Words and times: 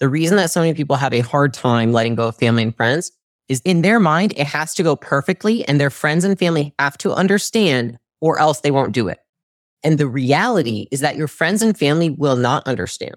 The 0.00 0.08
reason 0.08 0.36
that 0.36 0.50
so 0.50 0.60
many 0.60 0.74
people 0.74 0.94
have 0.94 1.12
a 1.12 1.20
hard 1.20 1.52
time 1.52 1.92
letting 1.92 2.14
go 2.14 2.28
of 2.28 2.36
family 2.36 2.62
and 2.62 2.76
friends 2.76 3.10
is 3.48 3.60
in 3.64 3.82
their 3.82 3.98
mind, 3.98 4.32
it 4.36 4.46
has 4.46 4.72
to 4.74 4.84
go 4.84 4.94
perfectly 4.94 5.66
and 5.66 5.80
their 5.80 5.90
friends 5.90 6.24
and 6.24 6.38
family 6.38 6.72
have 6.78 6.96
to 6.98 7.12
understand 7.12 7.98
or 8.20 8.38
else 8.38 8.60
they 8.60 8.70
won't 8.70 8.92
do 8.92 9.08
it. 9.08 9.18
And 9.82 9.98
the 9.98 10.06
reality 10.06 10.86
is 10.92 11.00
that 11.00 11.16
your 11.16 11.26
friends 11.26 11.62
and 11.62 11.76
family 11.76 12.10
will 12.10 12.36
not 12.36 12.64
understand. 12.68 13.16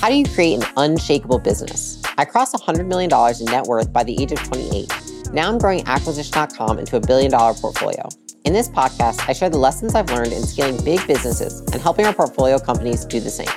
How 0.00 0.08
do 0.08 0.14
you 0.14 0.24
create 0.24 0.62
an 0.62 0.66
unshakable 0.78 1.40
business? 1.40 2.00
I 2.16 2.24
crossed 2.24 2.54
$100 2.54 2.86
million 2.86 3.10
in 3.38 3.44
net 3.46 3.64
worth 3.64 3.92
by 3.92 4.02
the 4.02 4.18
age 4.22 4.32
of 4.32 4.42
28. 4.44 4.90
Now 5.34 5.50
I'm 5.50 5.58
growing 5.58 5.86
acquisition.com 5.86 6.78
into 6.78 6.96
a 6.96 7.00
billion 7.00 7.30
dollar 7.32 7.52
portfolio. 7.52 8.08
In 8.44 8.52
this 8.52 8.68
podcast, 8.68 9.28
I 9.28 9.32
share 9.32 9.50
the 9.50 9.58
lessons 9.58 9.94
I've 9.94 10.10
learned 10.10 10.32
in 10.32 10.42
scaling 10.42 10.82
big 10.84 11.04
businesses 11.06 11.60
and 11.72 11.82
helping 11.82 12.06
our 12.06 12.14
portfolio 12.14 12.58
companies 12.58 13.04
do 13.04 13.20
the 13.20 13.30
same. 13.30 13.48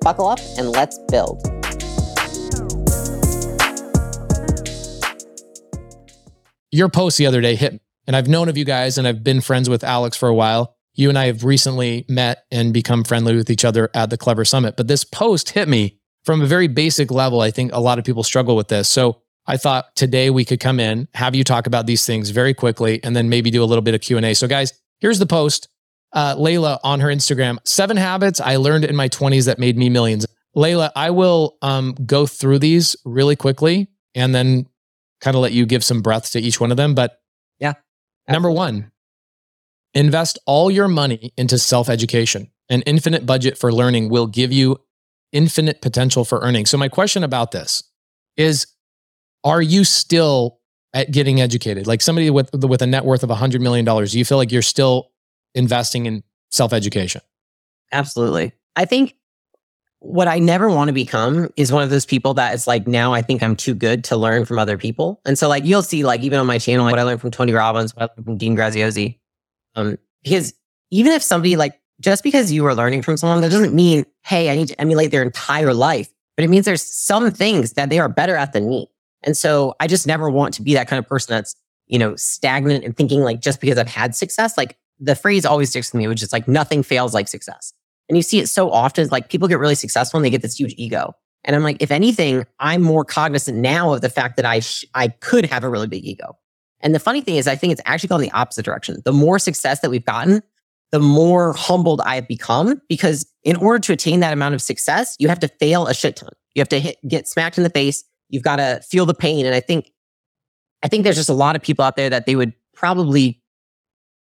Buckle 0.00 0.28
up 0.28 0.38
and 0.56 0.70
let's 0.70 0.98
build. 1.10 1.42
Your 6.70 6.88
post 6.88 7.18
the 7.18 7.26
other 7.26 7.40
day 7.40 7.56
hit 7.56 7.74
me, 7.74 7.80
and 8.06 8.16
I've 8.16 8.28
known 8.28 8.48
of 8.48 8.56
you 8.56 8.64
guys 8.64 8.96
and 8.96 9.06
I've 9.06 9.24
been 9.24 9.40
friends 9.40 9.68
with 9.68 9.84
Alex 9.84 10.16
for 10.16 10.28
a 10.28 10.34
while. 10.34 10.76
You 10.94 11.08
and 11.08 11.18
I 11.18 11.26
have 11.26 11.44
recently 11.44 12.06
met 12.08 12.44
and 12.50 12.72
become 12.72 13.04
friendly 13.04 13.34
with 13.34 13.50
each 13.50 13.64
other 13.64 13.90
at 13.92 14.10
the 14.10 14.16
Clever 14.16 14.44
Summit. 14.44 14.76
But 14.76 14.88
this 14.88 15.04
post 15.04 15.50
hit 15.50 15.68
me 15.68 15.98
from 16.24 16.40
a 16.40 16.46
very 16.46 16.68
basic 16.68 17.10
level. 17.10 17.40
I 17.40 17.50
think 17.50 17.72
a 17.72 17.80
lot 17.80 17.98
of 17.98 18.04
people 18.04 18.22
struggle 18.22 18.56
with 18.56 18.68
this. 18.68 18.88
So 18.88 19.22
I 19.46 19.56
thought 19.56 19.96
today 19.96 20.30
we 20.30 20.44
could 20.44 20.60
come 20.60 20.78
in, 20.78 21.08
have 21.14 21.34
you 21.34 21.44
talk 21.44 21.66
about 21.66 21.86
these 21.86 22.06
things 22.06 22.30
very 22.30 22.54
quickly, 22.54 23.02
and 23.02 23.16
then 23.16 23.28
maybe 23.28 23.50
do 23.50 23.62
a 23.62 23.66
little 23.66 23.82
bit 23.82 23.94
of 23.94 24.00
Q&A. 24.00 24.34
So 24.34 24.46
guys, 24.46 24.72
here's 25.00 25.18
the 25.18 25.26
post. 25.26 25.68
Uh, 26.12 26.34
Leila 26.38 26.78
on 26.84 27.00
her 27.00 27.08
Instagram, 27.08 27.58
seven 27.64 27.96
habits 27.96 28.40
I 28.40 28.56
learned 28.56 28.84
in 28.84 28.94
my 28.94 29.08
20s 29.08 29.46
that 29.46 29.58
made 29.58 29.76
me 29.78 29.88
millions. 29.88 30.26
Leila, 30.54 30.92
I 30.94 31.10
will 31.10 31.56
um, 31.62 31.94
go 32.04 32.26
through 32.26 32.58
these 32.58 32.94
really 33.04 33.34
quickly 33.34 33.88
and 34.14 34.34
then 34.34 34.66
kind 35.20 35.34
of 35.34 35.42
let 35.42 35.52
you 35.52 35.64
give 35.64 35.82
some 35.82 36.02
breath 36.02 36.32
to 36.32 36.40
each 36.40 36.60
one 36.60 36.70
of 36.70 36.76
them. 36.76 36.94
But 36.94 37.18
yeah, 37.58 37.74
number 38.28 38.50
one, 38.50 38.92
invest 39.94 40.38
all 40.46 40.70
your 40.70 40.88
money 40.88 41.32
into 41.36 41.58
self 41.58 41.88
education. 41.88 42.50
An 42.68 42.82
infinite 42.82 43.24
budget 43.24 43.56
for 43.56 43.72
learning 43.72 44.10
will 44.10 44.26
give 44.26 44.52
you 44.52 44.78
infinite 45.32 45.80
potential 45.80 46.24
for 46.24 46.40
earning. 46.40 46.66
So, 46.66 46.76
my 46.76 46.88
question 46.88 47.24
about 47.24 47.52
this 47.52 47.82
is 48.36 48.66
Are 49.44 49.62
you 49.62 49.84
still 49.84 50.58
at 50.94 51.10
getting 51.10 51.40
educated? 51.40 51.86
Like 51.86 52.02
somebody 52.02 52.30
with, 52.30 52.52
with 52.54 52.82
a 52.82 52.86
net 52.86 53.04
worth 53.04 53.22
of 53.22 53.30
$100 53.30 53.60
million, 53.60 53.84
do 53.84 54.18
you 54.18 54.24
feel 54.24 54.38
like 54.38 54.52
you're 54.52 54.62
still 54.62 55.10
investing 55.54 56.06
in 56.06 56.22
self 56.50 56.72
education? 56.72 57.20
Absolutely. 57.92 58.52
I 58.76 58.84
think 58.84 59.14
what 60.02 60.26
I 60.26 60.40
never 60.40 60.68
want 60.68 60.88
to 60.88 60.92
become 60.92 61.48
is 61.56 61.70
one 61.70 61.82
of 61.84 61.90
those 61.90 62.04
people 62.04 62.34
that 62.34 62.54
is 62.54 62.66
like, 62.66 62.88
now 62.88 63.12
I 63.12 63.22
think 63.22 63.42
I'm 63.42 63.54
too 63.54 63.74
good 63.74 64.02
to 64.04 64.16
learn 64.16 64.44
from 64.44 64.58
other 64.58 64.76
people. 64.76 65.20
And 65.24 65.38
so, 65.38 65.48
like, 65.48 65.64
you'll 65.64 65.82
see, 65.82 66.04
like, 66.04 66.22
even 66.22 66.40
on 66.40 66.46
my 66.46 66.58
channel, 66.58 66.84
like, 66.84 66.92
what 66.92 66.98
I 66.98 67.04
learned 67.04 67.20
from 67.20 67.30
Tony 67.30 67.52
Robbins, 67.52 67.94
what 67.94 68.02
I 68.02 68.06
learned 68.06 68.24
from 68.24 68.36
Dean 68.36 68.56
Graziosi. 68.56 69.18
Um, 69.76 69.96
because 70.24 70.54
even 70.90 71.12
if 71.12 71.22
somebody, 71.22 71.54
like, 71.54 71.80
just 72.00 72.24
because 72.24 72.50
you 72.50 72.66
are 72.66 72.74
learning 72.74 73.02
from 73.02 73.16
someone, 73.16 73.40
that 73.42 73.50
doesn't 73.50 73.74
mean, 73.74 74.04
hey, 74.24 74.50
I 74.50 74.56
need 74.56 74.68
to 74.68 74.80
emulate 74.80 75.12
their 75.12 75.22
entire 75.22 75.72
life, 75.72 76.12
but 76.36 76.44
it 76.44 76.48
means 76.48 76.64
there's 76.64 76.84
some 76.84 77.30
things 77.30 77.74
that 77.74 77.88
they 77.88 78.00
are 78.00 78.08
better 78.08 78.34
at 78.34 78.52
than 78.52 78.68
me. 78.68 78.88
And 79.22 79.36
so 79.36 79.74
I 79.80 79.86
just 79.86 80.06
never 80.06 80.30
want 80.30 80.54
to 80.54 80.62
be 80.62 80.74
that 80.74 80.88
kind 80.88 80.98
of 80.98 81.06
person 81.06 81.34
that's, 81.34 81.54
you 81.86 81.98
know, 81.98 82.16
stagnant 82.16 82.84
and 82.84 82.96
thinking 82.96 83.20
like 83.22 83.40
just 83.40 83.60
because 83.60 83.78
I've 83.78 83.88
had 83.88 84.14
success, 84.14 84.56
like 84.56 84.76
the 84.98 85.14
phrase 85.14 85.44
always 85.44 85.70
sticks 85.70 85.92
with 85.92 85.98
me, 85.98 86.08
which 86.08 86.22
is 86.22 86.32
like 86.32 86.48
nothing 86.48 86.82
fails 86.82 87.14
like 87.14 87.28
success. 87.28 87.72
And 88.08 88.16
you 88.16 88.22
see 88.22 88.40
it 88.40 88.48
so 88.48 88.70
often, 88.70 89.08
like 89.10 89.28
people 89.28 89.48
get 89.48 89.58
really 89.58 89.74
successful 89.74 90.18
and 90.18 90.24
they 90.24 90.30
get 90.30 90.42
this 90.42 90.58
huge 90.58 90.74
ego. 90.76 91.14
And 91.44 91.56
I'm 91.56 91.62
like, 91.62 91.78
if 91.80 91.90
anything, 91.90 92.44
I'm 92.60 92.82
more 92.82 93.04
cognizant 93.04 93.58
now 93.58 93.94
of 93.94 94.00
the 94.00 94.10
fact 94.10 94.36
that 94.36 94.44
I 94.44 94.60
sh- 94.60 94.84
I 94.94 95.08
could 95.08 95.46
have 95.46 95.64
a 95.64 95.68
really 95.68 95.88
big 95.88 96.04
ego. 96.04 96.38
And 96.80 96.94
the 96.94 97.00
funny 97.00 97.20
thing 97.20 97.36
is, 97.36 97.48
I 97.48 97.56
think 97.56 97.72
it's 97.72 97.82
actually 97.84 98.08
gone 98.08 98.20
the 98.20 98.30
opposite 98.32 98.64
direction. 98.64 99.00
The 99.04 99.12
more 99.12 99.38
success 99.38 99.80
that 99.80 99.90
we've 99.90 100.04
gotten, 100.04 100.42
the 100.90 101.00
more 101.00 101.52
humbled 101.54 102.00
I 102.02 102.16
have 102.16 102.28
become 102.28 102.80
because 102.88 103.26
in 103.44 103.56
order 103.56 103.78
to 103.80 103.92
attain 103.92 104.20
that 104.20 104.32
amount 104.32 104.54
of 104.54 104.62
success, 104.62 105.16
you 105.18 105.28
have 105.28 105.40
to 105.40 105.48
fail 105.48 105.86
a 105.86 105.94
shit 105.94 106.16
ton. 106.16 106.30
You 106.54 106.60
have 106.60 106.68
to 106.68 106.80
hit, 106.80 106.96
get 107.08 107.26
smacked 107.26 107.56
in 107.56 107.64
the 107.64 107.70
face. 107.70 108.04
You've 108.32 108.42
got 108.42 108.56
to 108.56 108.80
feel 108.90 109.06
the 109.06 109.14
pain. 109.14 109.46
And 109.46 109.54
I 109.54 109.60
think, 109.60 109.92
I 110.82 110.88
think 110.88 111.04
there's 111.04 111.16
just 111.16 111.28
a 111.28 111.34
lot 111.34 111.54
of 111.54 111.62
people 111.62 111.84
out 111.84 111.94
there 111.94 112.10
that 112.10 112.26
they 112.26 112.34
would 112.34 112.52
probably 112.74 113.40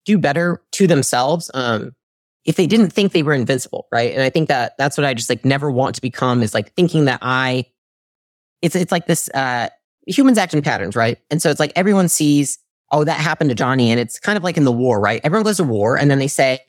do 0.04 0.18
better 0.18 0.62
to 0.72 0.86
themselves 0.86 1.50
um, 1.54 1.92
if 2.44 2.56
they 2.56 2.66
didn't 2.66 2.90
think 2.90 3.12
they 3.12 3.22
were 3.22 3.32
invincible, 3.32 3.86
right? 3.90 4.12
And 4.12 4.22
I 4.22 4.28
think 4.28 4.48
that 4.48 4.76
that's 4.76 4.98
what 4.98 5.04
I 5.04 5.14
just 5.14 5.30
like 5.30 5.44
never 5.44 5.70
want 5.70 5.94
to 5.94 6.02
become 6.02 6.42
is 6.42 6.52
like 6.52 6.74
thinking 6.74 7.06
that 7.06 7.20
I, 7.22 7.66
it's 8.60 8.74
it's 8.74 8.92
like 8.92 9.06
this 9.06 9.28
uh, 9.30 9.68
humans 10.06 10.38
act 10.38 10.52
in 10.52 10.62
patterns, 10.62 10.96
right? 10.96 11.18
And 11.30 11.40
so 11.40 11.50
it's 11.50 11.60
like 11.60 11.72
everyone 11.76 12.08
sees, 12.08 12.58
oh, 12.90 13.04
that 13.04 13.20
happened 13.20 13.50
to 13.50 13.56
Johnny, 13.56 13.90
and 13.90 13.98
it's 13.98 14.18
kind 14.18 14.36
of 14.36 14.44
like 14.44 14.56
in 14.56 14.64
the 14.64 14.72
war, 14.72 15.00
right? 15.00 15.20
Everyone 15.24 15.44
goes 15.44 15.56
to 15.56 15.64
war, 15.64 15.96
and 15.96 16.10
then 16.10 16.18
they 16.18 16.28
say, 16.28 16.60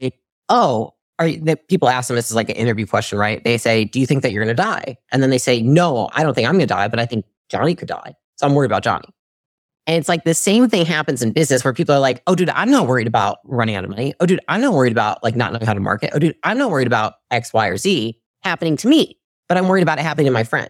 oh, 0.50 0.94
are 1.23 1.31
the, 1.31 1.57
people 1.69 1.89
ask 1.89 2.07
them 2.07 2.16
this 2.16 2.29
is 2.29 2.35
like 2.35 2.50
an 2.50 2.56
interview 2.56 2.85
question, 2.85 3.17
right? 3.17 3.44
They 3.44 3.57
say, 3.57 3.85
do 3.85 4.00
you 4.00 4.06
think 4.06 4.22
that 4.23 4.31
you're 4.31 4.44
going 4.44 4.56
to 4.56 4.61
die? 4.61 4.97
And 5.11 5.23
then 5.23 5.29
they 5.29 5.38
say, 5.38 5.61
no, 5.61 6.09
I 6.13 6.23
don't 6.23 6.34
think 6.34 6.47
I'm 6.47 6.53
going 6.53 6.67
to 6.67 6.73
die, 6.73 6.88
but 6.88 7.00
I 7.00 7.06
think 7.06 7.25
Johnny 7.50 7.75
could 7.75 7.88
die, 7.88 8.16
so 8.35 8.47
I'm 8.47 8.53
worried 8.53 8.72
about 8.72 8.84
Johnny. 8.84 9.07
And 9.85 9.97
it's 9.97 10.07
like 10.07 10.23
the 10.23 10.34
same 10.34 10.69
thing 10.69 10.85
happens 10.85 11.22
in 11.22 11.31
business 11.31 11.63
where 11.63 11.73
people 11.73 11.94
are 11.94 12.00
like, 12.00 12.23
oh, 12.25 12.35
dude, 12.35 12.50
I'm 12.50 12.72
not 12.72 12.88
worried 12.88 13.07
about 13.07 13.39
running 13.44 13.75
out 13.75 13.84
of 13.84 13.89
money. 13.89 14.13
Oh, 14.19 14.25
dude, 14.25 14.39
I'm 14.47 14.61
not 14.61 14.73
worried 14.73 14.94
about 14.94 15.22
like 15.23 15.35
not 15.35 15.51
knowing 15.51 15.66
how 15.66 15.73
to 15.73 15.81
market. 15.81 16.11
Oh, 16.13 16.19
dude, 16.19 16.35
I'm 16.44 16.57
not 16.57 16.72
worried 16.72 16.88
about 16.88 17.16
X, 17.31 17.53
Y, 17.53 17.67
or 17.67 17.75
Z 17.78 18.17
happening 18.44 18.78
to 18.78 18.88
me, 18.88 19.19
but 19.50 19.57
I'm 19.57 19.67
worried 19.67 19.84
about 19.84 20.00
it 20.00 20.03
happening 20.03 20.28
to 20.28 20.31
my 20.31 20.45
friend. 20.45 20.69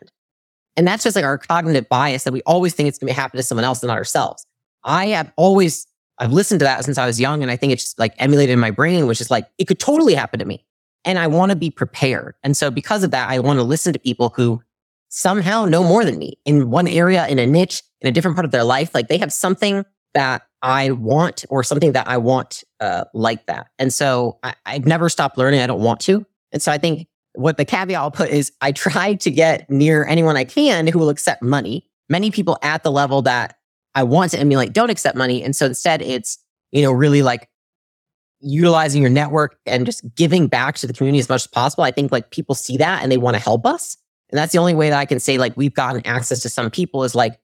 And 0.76 0.88
that's 0.88 1.04
just 1.04 1.16
like 1.16 1.26
our 1.26 1.38
cognitive 1.38 1.88
bias 1.88 2.24
that 2.24 2.34
we 2.34 2.42
always 2.44 2.74
think 2.74 2.90
it's 2.90 2.98
going 2.98 3.14
to 3.14 3.20
happen 3.20 3.38
to 3.38 3.44
someone 3.44 3.66
else 3.66 3.84
and 3.84 3.90
not 3.90 3.98
ourselves. 3.98 4.48
I 4.84 5.08
have 5.08 5.32
always, 5.38 5.86
I've 6.20 6.32
listened 6.32 6.60
to 6.60 6.66
that 6.66 6.86
since 6.86 6.98
I 6.98 7.06
was 7.06 7.20
young. 7.20 7.42
And 7.42 7.52
I 7.52 7.56
think 7.56 7.74
it's 7.74 7.98
like 7.98 8.14
emulated 8.20 8.54
in 8.54 8.60
my 8.60 8.72
brain, 8.72 9.08
which 9.08 9.22
is 9.22 9.32
like, 9.32 9.48
it 9.58 9.66
could 9.66 9.80
totally 9.80 10.14
happen 10.14 10.40
to 10.40 10.46
me. 10.46 10.66
And 11.06 11.20
I 11.20 11.28
want 11.28 11.50
to 11.50 11.56
be 11.56 11.70
prepared. 11.70 12.36
And 12.44 12.56
so 12.56 12.72
because 12.72 13.04
of 13.04 13.12
that, 13.12 13.30
I 13.30 13.40
want 13.40 13.60
to 13.60 13.64
listen 13.64 13.94
to 13.94 14.00
people 14.00 14.30
who 14.36 14.62
somehow 15.10 15.66
know 15.66 15.84
more 15.84 16.06
than 16.06 16.18
me 16.18 16.40
in 16.46 16.70
one 16.70 16.88
area, 16.88 17.28
in 17.28 17.40
a 17.40 17.46
niche, 17.46 17.84
in 18.02 18.08
a 18.08 18.12
different 18.12 18.36
part 18.36 18.46
of 18.46 18.52
their 18.52 18.64
life. 18.64 18.94
Like 18.94 19.10
they 19.10 19.18
have 19.18 19.34
something 19.34 19.86
that 20.14 20.44
I 20.62 20.92
want 20.92 21.46
or 21.50 21.64
something 21.64 21.92
that 21.92 22.08
I 22.08 22.18
want 22.18 22.64
uh, 22.80 23.06
like 23.14 23.46
that. 23.48 23.68
And 23.78 23.94
so 23.94 24.40
I, 24.44 24.54
I've 24.66 24.86
never 24.86 25.10
stopped 25.10 25.38
learning. 25.38 25.60
I 25.60 25.68
don't 25.68 25.82
want 25.82 26.00
to. 26.02 26.26
And 26.52 26.62
so 26.62 26.72
I 26.72 26.78
think 26.78 27.08
what 27.34 27.58
the 27.58 27.66
caveat 27.66 28.00
I'll 28.00 28.12
put 28.12 28.30
is 28.30 28.52
I 28.62 28.72
try 28.72 29.16
to 29.16 29.32
get 29.32 29.70
near 29.70 30.06
anyone 30.06 30.38
I 30.38 30.46
can 30.46 30.88
who 30.88 31.00
will 31.00 31.10
accept 31.10 31.42
money. 31.42 31.90
Many 32.10 32.32
people 32.32 32.58
at 32.62 32.84
the 32.84 32.92
level 32.92 33.22
that 33.24 33.58
I 33.96 34.04
want 34.04 34.32
to 34.32 34.40
emulate 34.40 34.74
don't 34.74 34.90
accept 34.90 35.18
money. 35.18 35.44
And 35.44 35.56
so 35.56 35.66
instead 35.66 36.02
it's, 36.02 36.40
you 36.72 36.82
know, 36.82 36.92
really 36.92 37.22
like 37.22 37.50
utilizing 38.42 39.02
your 39.02 39.12
network 39.12 39.58
and 39.66 39.86
just 39.86 40.04
giving 40.16 40.48
back 40.48 40.76
to 40.76 40.88
the 40.88 40.94
community 40.94 41.20
as 41.20 41.30
much 41.30 41.44
as 41.44 41.48
possible. 41.48 41.84
I 41.84 41.92
think 41.92 42.12
like 42.12 42.32
people 42.32 42.56
see 42.56 42.78
that 42.78 43.04
and 43.04 43.12
they 43.12 43.18
want 43.18 43.36
to 43.36 43.42
help 43.42 43.66
us. 43.66 43.98
And 44.30 44.38
that's 44.38 44.52
the 44.52 44.58
only 44.58 44.74
way 44.74 44.90
that 44.90 45.00
I 45.00 45.06
can 45.06 45.20
say 45.20 45.38
like 45.38 45.56
we've 45.56 45.74
gotten 45.74 46.06
access 46.06 46.42
to 46.42 46.50
some 46.50 46.70
people 46.70 47.04
is 47.04 47.16
like 47.16 47.40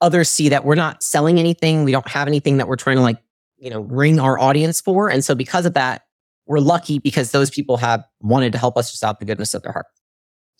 others 0.00 0.28
see 0.28 0.48
that 0.50 0.64
we're 0.64 0.74
not 0.74 1.02
selling 1.02 1.38
anything. 1.38 1.84
We 1.84 1.92
don't 1.92 2.08
have 2.08 2.28
anything 2.28 2.58
that 2.58 2.68
we're 2.68 2.76
trying 2.76 2.96
to 2.96 3.02
like, 3.02 3.18
you 3.58 3.70
know, 3.70 3.80
wring 3.80 4.20
our 4.20 4.38
audience 4.38 4.80
for. 4.80 5.08
And 5.08 5.24
so 5.24 5.34
because 5.34 5.64
of 5.66 5.74
that, 5.74 6.02
we're 6.46 6.60
lucky 6.60 6.98
because 6.98 7.30
those 7.30 7.50
people 7.50 7.76
have 7.78 8.04
wanted 8.20 8.52
to 8.52 8.58
help 8.58 8.76
us 8.76 8.90
just 8.90 9.02
out 9.02 9.18
the 9.18 9.24
goodness 9.24 9.54
of 9.54 9.62
their 9.62 9.72
heart. 9.72 9.86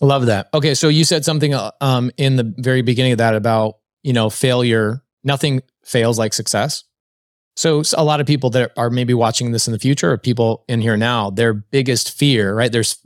Love 0.00 0.26
that. 0.26 0.48
Okay. 0.52 0.74
So 0.74 0.88
you 0.88 1.04
said 1.04 1.24
something 1.24 1.54
uh, 1.54 1.70
um, 1.80 2.10
in 2.16 2.36
the 2.36 2.54
very 2.58 2.82
beginning 2.82 3.12
of 3.12 3.18
that 3.18 3.34
about, 3.34 3.76
you 4.02 4.12
know, 4.12 4.30
failure. 4.30 5.02
Nothing 5.26 5.62
fails 5.84 6.18
like 6.18 6.32
success. 6.32 6.84
So 7.56 7.82
a 7.96 8.04
lot 8.04 8.20
of 8.20 8.26
people 8.26 8.50
that 8.50 8.72
are 8.76 8.90
maybe 8.90 9.12
watching 9.14 9.52
this 9.52 9.66
in 9.66 9.72
the 9.72 9.78
future 9.78 10.12
or 10.12 10.18
people 10.18 10.64
in 10.68 10.80
here 10.80 10.96
now, 10.96 11.30
their 11.30 11.52
biggest 11.52 12.16
fear, 12.16 12.54
right? 12.54 12.70
There's 12.70 12.98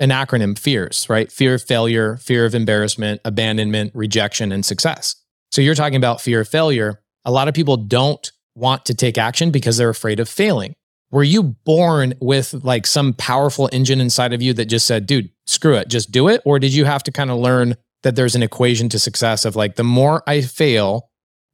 an 0.00 0.10
acronym 0.10 0.56
fears, 0.56 1.06
right? 1.08 1.30
Fear 1.30 1.54
of 1.54 1.62
failure, 1.62 2.16
fear 2.16 2.46
of 2.46 2.54
embarrassment, 2.54 3.20
abandonment, 3.24 3.90
rejection, 3.94 4.52
and 4.52 4.64
success. 4.64 5.16
So 5.50 5.60
you're 5.60 5.74
talking 5.74 5.96
about 5.96 6.20
fear 6.20 6.40
of 6.40 6.48
failure. 6.48 7.02
A 7.24 7.32
lot 7.32 7.48
of 7.48 7.54
people 7.54 7.76
don't 7.76 8.30
want 8.54 8.84
to 8.86 8.94
take 8.94 9.18
action 9.18 9.50
because 9.50 9.76
they're 9.76 9.88
afraid 9.88 10.20
of 10.20 10.28
failing. 10.28 10.74
Were 11.10 11.24
you 11.24 11.42
born 11.42 12.14
with 12.20 12.54
like 12.54 12.86
some 12.86 13.14
powerful 13.14 13.68
engine 13.72 14.00
inside 14.00 14.32
of 14.32 14.42
you 14.42 14.52
that 14.54 14.66
just 14.66 14.86
said, 14.86 15.06
dude, 15.06 15.30
screw 15.46 15.74
it, 15.74 15.88
just 15.88 16.12
do 16.12 16.28
it? 16.28 16.40
Or 16.44 16.58
did 16.58 16.72
you 16.72 16.84
have 16.84 17.02
to 17.04 17.12
kind 17.12 17.30
of 17.30 17.38
learn 17.38 17.76
that 18.04 18.14
there's 18.14 18.36
an 18.36 18.42
equation 18.42 18.88
to 18.90 18.98
success 18.98 19.44
of 19.44 19.56
like, 19.56 19.74
the 19.74 19.84
more 19.84 20.22
I 20.26 20.42
fail, 20.42 21.07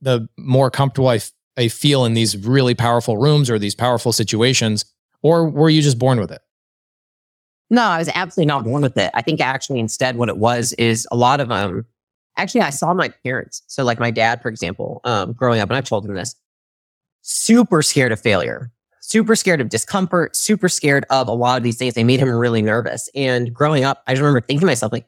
the 0.04 0.28
more 0.36 0.70
comfortable 0.70 1.08
I, 1.08 1.16
f- 1.16 1.32
I 1.56 1.68
feel 1.68 2.04
in 2.04 2.14
these 2.14 2.36
really 2.36 2.74
powerful 2.74 3.16
rooms 3.16 3.50
or 3.50 3.58
these 3.58 3.74
powerful 3.74 4.12
situations? 4.12 4.84
Or 5.22 5.48
were 5.48 5.70
you 5.70 5.82
just 5.82 5.98
born 5.98 6.20
with 6.20 6.30
it? 6.30 6.42
No, 7.70 7.82
I 7.82 7.98
was 7.98 8.10
absolutely 8.14 8.46
not 8.46 8.64
born 8.64 8.82
with 8.82 8.96
it. 8.96 9.10
I 9.14 9.22
think 9.22 9.40
actually 9.40 9.80
instead 9.80 10.16
what 10.16 10.28
it 10.28 10.36
was 10.36 10.72
is 10.74 11.08
a 11.10 11.16
lot 11.16 11.40
of 11.40 11.50
um 11.50 11.86
actually 12.36 12.60
I 12.60 12.70
saw 12.70 12.92
my 12.94 13.08
parents. 13.24 13.62
So 13.66 13.82
like 13.84 13.98
my 13.98 14.10
dad, 14.10 14.42
for 14.42 14.48
example, 14.48 15.00
um, 15.04 15.32
growing 15.32 15.60
up, 15.60 15.70
and 15.70 15.76
I've 15.76 15.88
told 15.88 16.04
him 16.04 16.14
this, 16.14 16.36
super 17.22 17.80
scared 17.82 18.12
of 18.12 18.20
failure. 18.20 18.70
super 19.00 19.36
scared 19.36 19.60
of 19.60 19.68
discomfort, 19.68 20.34
super 20.34 20.68
scared 20.68 21.04
of 21.10 21.28
a 21.28 21.32
lot 21.32 21.58
of 21.58 21.62
these 21.62 21.76
things. 21.76 21.94
They 21.94 22.04
made 22.04 22.20
him 22.20 22.30
really 22.30 22.62
nervous. 22.62 23.08
And 23.14 23.52
growing 23.52 23.84
up, 23.84 24.02
I 24.06 24.12
just 24.12 24.20
remember 24.22 24.40
thinking 24.40 24.60
to 24.60 24.66
myself, 24.66 24.92
like, 24.92 25.06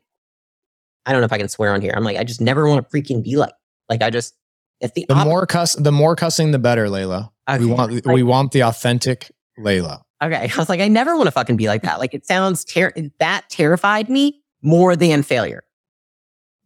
I 1.06 1.12
don't 1.12 1.20
know 1.22 1.24
if 1.26 1.32
I 1.32 1.38
can 1.38 1.48
swear 1.48 1.72
on 1.72 1.80
here. 1.80 1.94
I'm 1.96 2.04
like, 2.04 2.18
I 2.18 2.24
just 2.24 2.40
never 2.40 2.68
want 2.68 2.88
to 2.88 2.96
freaking 2.96 3.24
be 3.24 3.36
like, 3.36 3.54
like 3.88 4.02
I 4.02 4.10
just, 4.10 4.34
if 4.80 4.94
the, 4.94 5.06
The 5.08 5.14
op- 5.14 5.26
more 5.26 5.46
cuss, 5.46 5.74
the 5.74 5.92
more 5.92 6.14
cussing, 6.16 6.50
the 6.50 6.58
better, 6.58 6.88
Leila. 6.90 7.32
Okay, 7.48 7.60
We 7.60 7.66
want 7.66 8.06
we 8.06 8.22
want 8.22 8.52
the 8.52 8.62
authentic 8.64 9.30
Leila. 9.58 10.02
okay, 10.22 10.50
I 10.54 10.56
was 10.58 10.68
like, 10.68 10.80
I 10.80 10.88
never 10.88 11.16
want 11.16 11.26
to 11.28 11.30
fucking 11.32 11.56
be 11.56 11.68
like 11.68 11.82
that. 11.82 11.98
Like 12.00 12.14
it 12.14 12.26
sounds 12.26 12.64
ter- 12.64 12.92
that 13.20 13.48
terrified 13.48 14.08
me 14.08 14.42
more 14.62 14.96
than 14.96 15.22
failure. 15.22 15.62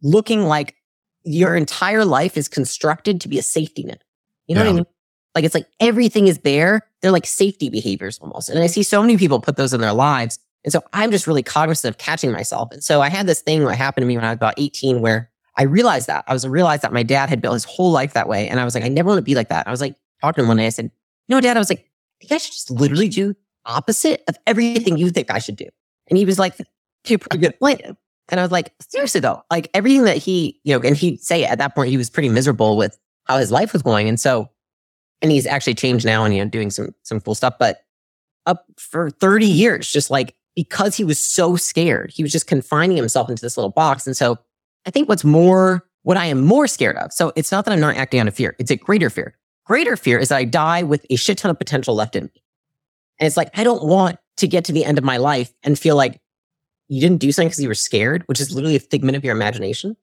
Looking 0.01 0.43
like 0.43 0.75
your 1.23 1.55
entire 1.55 2.03
life 2.03 2.35
is 2.37 2.47
constructed 2.47 3.21
to 3.21 3.27
be 3.29 3.37
a 3.37 3.43
safety 3.43 3.83
net. 3.83 4.01
You 4.47 4.55
know 4.55 4.61
what 4.63 4.69
I 4.69 4.73
mean? 4.73 4.85
Like 5.35 5.45
it's 5.45 5.53
like 5.55 5.67
everything 5.79 6.27
is 6.27 6.39
there. 6.39 6.81
They're 7.01 7.11
like 7.11 7.25
safety 7.27 7.69
behaviors 7.69 8.17
almost. 8.19 8.49
And 8.49 8.59
I 8.59 8.67
see 8.67 8.83
so 8.83 9.01
many 9.01 9.17
people 9.17 9.39
put 9.39 9.55
those 9.55 9.73
in 9.73 9.79
their 9.81 9.93
lives. 9.93 10.39
And 10.65 10.73
so 10.73 10.81
I'm 10.93 11.11
just 11.11 11.25
really 11.27 11.43
cognizant 11.43 11.93
of 11.93 11.97
catching 11.99 12.31
myself. 12.31 12.69
And 12.71 12.83
so 12.83 13.01
I 13.01 13.09
had 13.09 13.27
this 13.27 13.41
thing 13.41 13.63
that 13.65 13.75
happened 13.75 14.03
to 14.03 14.07
me 14.07 14.15
when 14.17 14.25
I 14.25 14.29
was 14.31 14.35
about 14.35 14.55
18 14.57 14.99
where 15.01 15.30
I 15.57 15.63
realized 15.63 16.07
that. 16.07 16.23
I 16.27 16.33
was 16.33 16.47
realized 16.47 16.81
that 16.83 16.93
my 16.93 17.03
dad 17.03 17.29
had 17.29 17.41
built 17.41 17.53
his 17.53 17.65
whole 17.65 17.91
life 17.91 18.13
that 18.13 18.27
way. 18.27 18.47
And 18.47 18.59
I 18.59 18.65
was 18.65 18.73
like, 18.73 18.83
I 18.83 18.87
never 18.87 19.09
want 19.09 19.17
to 19.19 19.23
be 19.23 19.35
like 19.35 19.49
that. 19.49 19.67
I 19.67 19.71
was 19.71 19.81
like 19.81 19.95
talking 20.21 20.43
to 20.43 20.47
one 20.47 20.57
day. 20.57 20.65
I 20.65 20.69
said, 20.69 20.85
you 20.85 21.35
know, 21.35 21.41
dad, 21.41 21.57
I 21.57 21.59
was 21.59 21.69
like, 21.69 21.79
I 21.79 22.25
think 22.25 22.31
I 22.31 22.37
should 22.37 22.53
just 22.53 22.71
literally 22.71 23.09
do 23.09 23.35
opposite 23.65 24.23
of 24.27 24.37
everything 24.47 24.97
you 24.97 25.09
think 25.09 25.29
I 25.29 25.39
should 25.39 25.55
do. 25.55 25.67
And 26.09 26.17
he 26.17 26.25
was 26.25 26.39
like, 26.39 26.55
you're 27.07 27.19
pretty 27.19 27.37
good. 27.37 27.55
And 28.29 28.39
I 28.39 28.43
was 28.43 28.51
like, 28.51 28.73
seriously 28.81 29.19
though, 29.19 29.43
like 29.51 29.69
everything 29.73 30.05
that 30.05 30.17
he, 30.17 30.59
you 30.63 30.73
know, 30.73 30.81
and 30.87 30.95
he'd 30.95 31.21
say 31.21 31.43
at 31.43 31.57
that 31.57 31.75
point 31.75 31.89
he 31.89 31.97
was 31.97 32.09
pretty 32.09 32.29
miserable 32.29 32.77
with 32.77 32.97
how 33.25 33.37
his 33.37 33.51
life 33.51 33.73
was 33.73 33.81
going. 33.81 34.07
And 34.07 34.19
so, 34.19 34.49
and 35.21 35.31
he's 35.31 35.45
actually 35.45 35.75
changed 35.75 36.05
now 36.05 36.23
and, 36.23 36.33
you 36.33 36.43
know, 36.43 36.49
doing 36.49 36.71
some, 36.71 36.95
some 37.03 37.19
cool 37.19 37.35
stuff, 37.35 37.55
but 37.59 37.81
up 38.45 38.65
for 38.77 39.09
30 39.09 39.45
years, 39.45 39.91
just 39.91 40.09
like 40.09 40.35
because 40.55 40.95
he 40.95 41.03
was 41.03 41.19
so 41.19 41.55
scared, 41.55 42.11
he 42.13 42.23
was 42.23 42.31
just 42.31 42.47
confining 42.47 42.97
himself 42.97 43.29
into 43.29 43.41
this 43.41 43.57
little 43.57 43.71
box. 43.71 44.07
And 44.07 44.15
so 44.15 44.37
I 44.85 44.91
think 44.91 45.07
what's 45.09 45.23
more, 45.23 45.85
what 46.03 46.17
I 46.17 46.25
am 46.27 46.41
more 46.41 46.67
scared 46.67 46.97
of. 46.97 47.13
So 47.13 47.31
it's 47.35 47.51
not 47.51 47.65
that 47.65 47.71
I'm 47.71 47.79
not 47.79 47.95
acting 47.95 48.19
out 48.19 48.27
of 48.27 48.35
fear. 48.35 48.55
It's 48.59 48.71
a 48.71 48.75
greater 48.75 49.09
fear. 49.09 49.35
Greater 49.65 49.95
fear 49.95 50.17
is 50.17 50.29
that 50.29 50.37
I 50.37 50.45
die 50.45 50.83
with 50.83 51.05
a 51.09 51.15
shit 51.15 51.37
ton 51.37 51.51
of 51.51 51.57
potential 51.59 51.95
left 51.95 52.15
in 52.15 52.25
me. 52.25 52.43
And 53.19 53.27
it's 53.27 53.37
like, 53.37 53.49
I 53.57 53.63
don't 53.63 53.83
want 53.83 54.17
to 54.37 54.47
get 54.47 54.65
to 54.65 54.71
the 54.71 54.83
end 54.83 54.97
of 54.97 55.03
my 55.03 55.17
life 55.17 55.53
and 55.63 55.77
feel 55.77 55.95
like 55.95 56.19
you 56.87 56.99
didn't 56.99 57.19
do 57.19 57.31
something 57.31 57.47
because 57.49 57.61
you 57.61 57.67
were 57.67 57.75
scared, 57.75 58.23
which 58.25 58.41
is 58.41 58.51
literally 58.53 58.75
a 58.75 58.79
figment 58.79 59.15
of 59.15 59.23
your 59.23 59.35
imagination. 59.35 59.95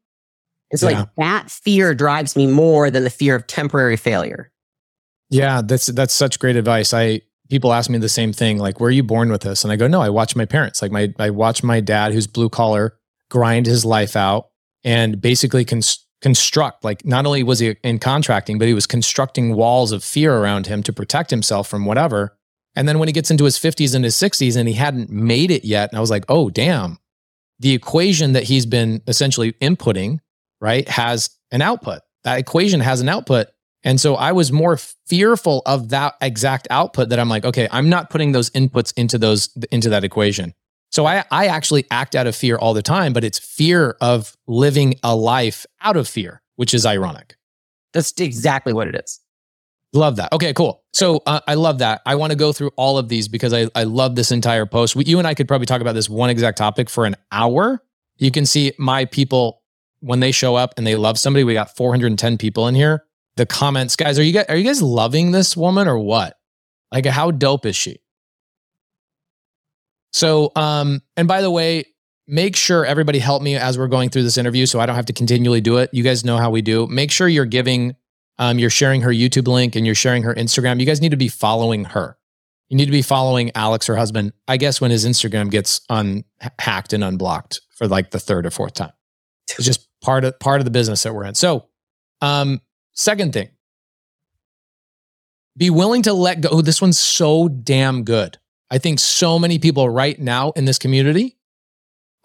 And 0.70 0.78
so 0.78 0.88
Yeah. 0.88 1.00
like 1.00 1.08
that 1.16 1.50
fear 1.50 1.94
drives 1.94 2.36
me 2.36 2.46
more 2.46 2.90
than 2.90 3.02
the 3.04 3.10
fear 3.10 3.34
of 3.34 3.46
temporary 3.46 3.96
failure. 3.96 4.52
Yeah, 5.30 5.60
that's 5.62 5.86
that's 5.86 6.14
such 6.14 6.38
great 6.38 6.56
advice. 6.56 6.94
I 6.94 7.22
people 7.50 7.72
ask 7.72 7.90
me 7.90 7.98
the 7.98 8.08
same 8.08 8.32
thing, 8.32 8.58
like, 8.58 8.80
"Were 8.80 8.90
you 8.90 9.02
born 9.02 9.30
with 9.30 9.42
this?" 9.42 9.64
And 9.64 9.72
I 9.72 9.76
go, 9.76 9.86
"No, 9.86 10.00
I 10.00 10.08
watch 10.08 10.36
my 10.36 10.44
parents. 10.46 10.80
Like 10.80 10.90
my 10.92 11.12
I 11.18 11.28
watch 11.30 11.62
my 11.62 11.80
dad, 11.80 12.12
who's 12.12 12.26
blue 12.26 12.48
collar, 12.48 12.94
grind 13.28 13.66
his 13.66 13.84
life 13.84 14.16
out 14.16 14.48
and 14.84 15.20
basically 15.20 15.64
cons- 15.64 16.06
construct. 16.20 16.84
Like, 16.84 17.04
not 17.04 17.26
only 17.26 17.42
was 17.42 17.58
he 17.58 17.76
in 17.82 17.98
contracting, 17.98 18.58
but 18.58 18.68
he 18.68 18.74
was 18.74 18.86
constructing 18.86 19.54
walls 19.54 19.92
of 19.92 20.04
fear 20.04 20.36
around 20.36 20.66
him 20.66 20.82
to 20.84 20.92
protect 20.92 21.30
himself 21.30 21.68
from 21.68 21.84
whatever. 21.84 22.36
And 22.74 22.86
then 22.88 22.98
when 22.98 23.08
he 23.08 23.12
gets 23.12 23.30
into 23.30 23.44
his 23.44 23.58
fifties 23.58 23.94
and 23.94 24.04
his 24.04 24.16
sixties, 24.16 24.56
and 24.56 24.68
he 24.68 24.74
hadn't 24.74 25.10
made 25.10 25.50
it 25.50 25.64
yet, 25.64 25.90
and 25.90 25.98
I 25.98 26.00
was 26.00 26.10
like, 26.10 26.24
"Oh, 26.28 26.50
damn." 26.50 26.98
The 27.60 27.74
equation 27.74 28.34
that 28.34 28.44
he's 28.44 28.66
been 28.66 29.02
essentially 29.08 29.52
inputting, 29.54 30.20
right, 30.60 30.88
has 30.88 31.30
an 31.50 31.60
output. 31.60 32.02
That 32.24 32.38
equation 32.38 32.80
has 32.80 33.00
an 33.00 33.08
output. 33.08 33.48
And 33.84 34.00
so 34.00 34.14
I 34.16 34.32
was 34.32 34.52
more 34.52 34.76
fearful 35.06 35.62
of 35.64 35.88
that 35.90 36.14
exact 36.20 36.68
output 36.70 37.08
that 37.08 37.18
I'm 37.18 37.28
like, 37.28 37.44
okay, 37.44 37.68
I'm 37.70 37.88
not 37.88 38.10
putting 38.10 38.32
those 38.32 38.50
inputs 38.50 38.92
into 38.96 39.18
those 39.18 39.48
into 39.70 39.88
that 39.90 40.04
equation. 40.04 40.54
So 40.90 41.06
I 41.06 41.24
I 41.30 41.46
actually 41.46 41.84
act 41.90 42.14
out 42.14 42.26
of 42.26 42.34
fear 42.34 42.56
all 42.56 42.74
the 42.74 42.82
time, 42.82 43.12
but 43.12 43.24
it's 43.24 43.38
fear 43.38 43.96
of 44.00 44.36
living 44.46 44.94
a 45.02 45.14
life 45.14 45.66
out 45.80 45.96
of 45.96 46.08
fear, 46.08 46.42
which 46.56 46.74
is 46.74 46.86
ironic. 46.86 47.36
That's 47.92 48.12
exactly 48.18 48.72
what 48.72 48.88
it 48.88 48.94
is. 48.94 49.20
Love 49.94 50.16
that. 50.16 50.32
Okay, 50.32 50.52
cool. 50.52 50.84
So 50.92 51.22
uh, 51.24 51.40
I 51.46 51.54
love 51.54 51.78
that. 51.78 52.02
I 52.04 52.16
want 52.16 52.30
to 52.32 52.36
go 52.36 52.52
through 52.52 52.70
all 52.76 52.98
of 52.98 53.08
these 53.08 53.26
because 53.26 53.54
I, 53.54 53.68
I 53.74 53.84
love 53.84 54.16
this 54.16 54.30
entire 54.30 54.66
post. 54.66 54.94
We, 54.94 55.04
you 55.04 55.18
and 55.18 55.26
I 55.26 55.34
could 55.34 55.48
probably 55.48 55.66
talk 55.66 55.80
about 55.80 55.94
this 55.94 56.10
one 56.10 56.28
exact 56.28 56.58
topic 56.58 56.90
for 56.90 57.06
an 57.06 57.16
hour. 57.32 57.82
You 58.18 58.30
can 58.30 58.44
see 58.44 58.72
my 58.78 59.06
people 59.06 59.62
when 60.00 60.20
they 60.20 60.30
show 60.30 60.56
up 60.56 60.74
and 60.76 60.86
they 60.86 60.94
love 60.96 61.18
somebody. 61.18 61.42
We 61.42 61.54
got 61.54 61.74
410 61.74 62.36
people 62.36 62.68
in 62.68 62.74
here. 62.74 63.04
The 63.36 63.46
comments, 63.46 63.96
guys, 63.96 64.18
are 64.18 64.22
you 64.22 64.32
guys 64.32 64.46
are 64.48 64.56
you 64.56 64.64
guys 64.64 64.82
loving 64.82 65.30
this 65.30 65.56
woman 65.56 65.88
or 65.88 65.98
what? 65.98 66.36
Like, 66.92 67.06
how 67.06 67.30
dope 67.30 67.64
is 67.64 67.76
she? 67.76 68.00
So, 70.12 70.52
um, 70.56 71.02
and 71.16 71.28
by 71.28 71.42
the 71.42 71.50
way, 71.50 71.84
make 72.26 72.56
sure 72.56 72.84
everybody 72.84 73.18
help 73.18 73.42
me 73.42 73.56
as 73.56 73.78
we're 73.78 73.88
going 73.88 74.10
through 74.10 74.22
this 74.22 74.36
interview 74.36 74.66
so 74.66 74.80
I 74.80 74.86
don't 74.86 74.96
have 74.96 75.06
to 75.06 75.12
continually 75.12 75.60
do 75.60 75.78
it. 75.78 75.90
You 75.92 76.02
guys 76.02 76.24
know 76.24 76.36
how 76.36 76.50
we 76.50 76.62
do. 76.62 76.86
Make 76.86 77.10
sure 77.10 77.28
you're 77.28 77.46
giving 77.46 77.96
um, 78.38 78.58
you're 78.58 78.70
sharing 78.70 79.02
her 79.02 79.10
YouTube 79.10 79.48
link 79.48 79.74
and 79.74 79.84
you're 79.84 79.94
sharing 79.94 80.22
her 80.22 80.34
Instagram. 80.34 80.78
You 80.78 80.86
guys 80.86 81.00
need 81.00 81.10
to 81.10 81.16
be 81.16 81.28
following 81.28 81.84
her. 81.86 82.16
You 82.68 82.76
need 82.76 82.84
to 82.84 82.92
be 82.92 83.02
following 83.02 83.50
Alex, 83.54 83.86
her 83.86 83.96
husband. 83.96 84.32
I 84.46 84.58
guess 84.58 84.80
when 84.80 84.90
his 84.90 85.04
Instagram 85.06 85.50
gets 85.50 85.80
unhacked 85.88 86.92
and 86.92 87.02
unblocked 87.02 87.60
for 87.76 87.88
like 87.88 88.10
the 88.10 88.20
third 88.20 88.46
or 88.46 88.50
fourth 88.50 88.74
time, 88.74 88.92
it's 89.48 89.64
just 89.64 89.88
part 90.02 90.24
of 90.24 90.38
part 90.38 90.60
of 90.60 90.66
the 90.66 90.70
business 90.70 91.02
that 91.02 91.14
we're 91.14 91.24
in. 91.24 91.34
So, 91.34 91.66
um, 92.20 92.60
second 92.92 93.32
thing, 93.32 93.48
be 95.56 95.70
willing 95.70 96.02
to 96.02 96.12
let 96.12 96.42
go. 96.42 96.50
Oh, 96.52 96.62
this 96.62 96.80
one's 96.80 96.98
so 96.98 97.48
damn 97.48 98.04
good. 98.04 98.38
I 98.70 98.78
think 98.78 98.98
so 98.98 99.38
many 99.38 99.58
people 99.58 99.88
right 99.88 100.18
now 100.18 100.50
in 100.52 100.64
this 100.64 100.78
community 100.78 101.36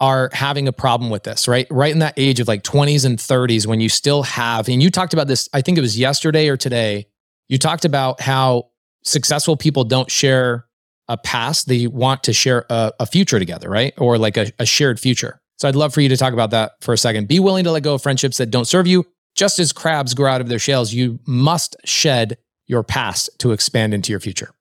are 0.00 0.28
having 0.32 0.68
a 0.68 0.72
problem 0.72 1.10
with 1.10 1.22
this, 1.22 1.48
right? 1.48 1.66
Right 1.70 1.92
in 1.92 2.00
that 2.00 2.14
age 2.16 2.40
of 2.40 2.48
like 2.48 2.62
20s 2.62 3.06
and 3.06 3.18
30s 3.18 3.66
when 3.66 3.80
you 3.80 3.88
still 3.88 4.22
have, 4.24 4.68
and 4.68 4.82
you 4.82 4.90
talked 4.90 5.14
about 5.14 5.28
this, 5.28 5.48
I 5.52 5.62
think 5.62 5.78
it 5.78 5.80
was 5.80 5.98
yesterday 5.98 6.48
or 6.48 6.56
today, 6.56 7.06
you 7.48 7.58
talked 7.58 7.84
about 7.84 8.20
how 8.20 8.70
successful 9.04 9.56
people 9.56 9.84
don't 9.84 10.10
share 10.10 10.66
a 11.08 11.16
past, 11.16 11.68
they 11.68 11.86
want 11.86 12.24
to 12.24 12.32
share 12.32 12.64
a, 12.70 12.92
a 13.00 13.06
future 13.06 13.38
together, 13.38 13.68
right? 13.68 13.94
Or 13.98 14.18
like 14.18 14.36
a, 14.36 14.52
a 14.58 14.66
shared 14.66 14.98
future. 14.98 15.40
So 15.58 15.68
I'd 15.68 15.76
love 15.76 15.94
for 15.94 16.00
you 16.00 16.08
to 16.08 16.16
talk 16.16 16.32
about 16.32 16.50
that 16.50 16.72
for 16.80 16.92
a 16.92 16.98
second. 16.98 17.28
Be 17.28 17.40
willing 17.40 17.64
to 17.64 17.70
let 17.70 17.82
go 17.82 17.94
of 17.94 18.02
friendships 18.02 18.38
that 18.38 18.50
don't 18.50 18.64
serve 18.64 18.86
you. 18.86 19.06
Just 19.36 19.58
as 19.58 19.72
crabs 19.72 20.14
grow 20.14 20.30
out 20.30 20.40
of 20.40 20.48
their 20.48 20.58
shells, 20.58 20.92
you 20.92 21.20
must 21.26 21.76
shed 21.84 22.38
your 22.66 22.82
past 22.82 23.30
to 23.38 23.52
expand 23.52 23.92
into 23.92 24.12
your 24.12 24.20
future. 24.20 24.54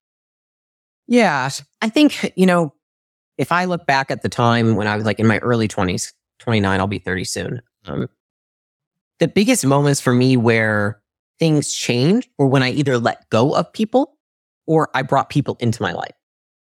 Yeah. 1.08 1.50
I 1.82 1.90
think, 1.90 2.34
you 2.36 2.46
know, 2.46 2.74
if 3.38 3.52
I 3.52 3.66
look 3.66 3.86
back 3.86 4.12
at 4.12 4.22
the 4.22 4.30
time 4.30 4.76
when 4.76 4.88
I 4.88 4.96
was 4.96 5.06
like 5.06 5.20
in 5.20 5.28
my 5.28 5.40
early 5.40 5.68
20s, 5.68 6.14
29, 6.40 6.80
I'll 6.80 6.88
be 6.88 7.00
30 7.00 7.24
soon. 7.24 7.62
Um, 7.86 8.08
the 9.20 9.28
biggest 9.28 9.66
moments 9.66 10.02
for 10.02 10.14
me 10.14 10.38
where 10.38 11.02
things 11.40 11.74
changed 11.74 12.30
were 12.38 12.48
when 12.48 12.64
I 12.64 12.72
either 12.72 12.98
let 12.98 13.30
go 13.30 13.56
of 13.56 13.72
people 13.74 14.18
or 14.68 14.90
I 14.94 15.02
brought 15.02 15.30
people 15.30 15.58
into 15.60 15.82
my 15.82 15.92
life. 15.94 16.16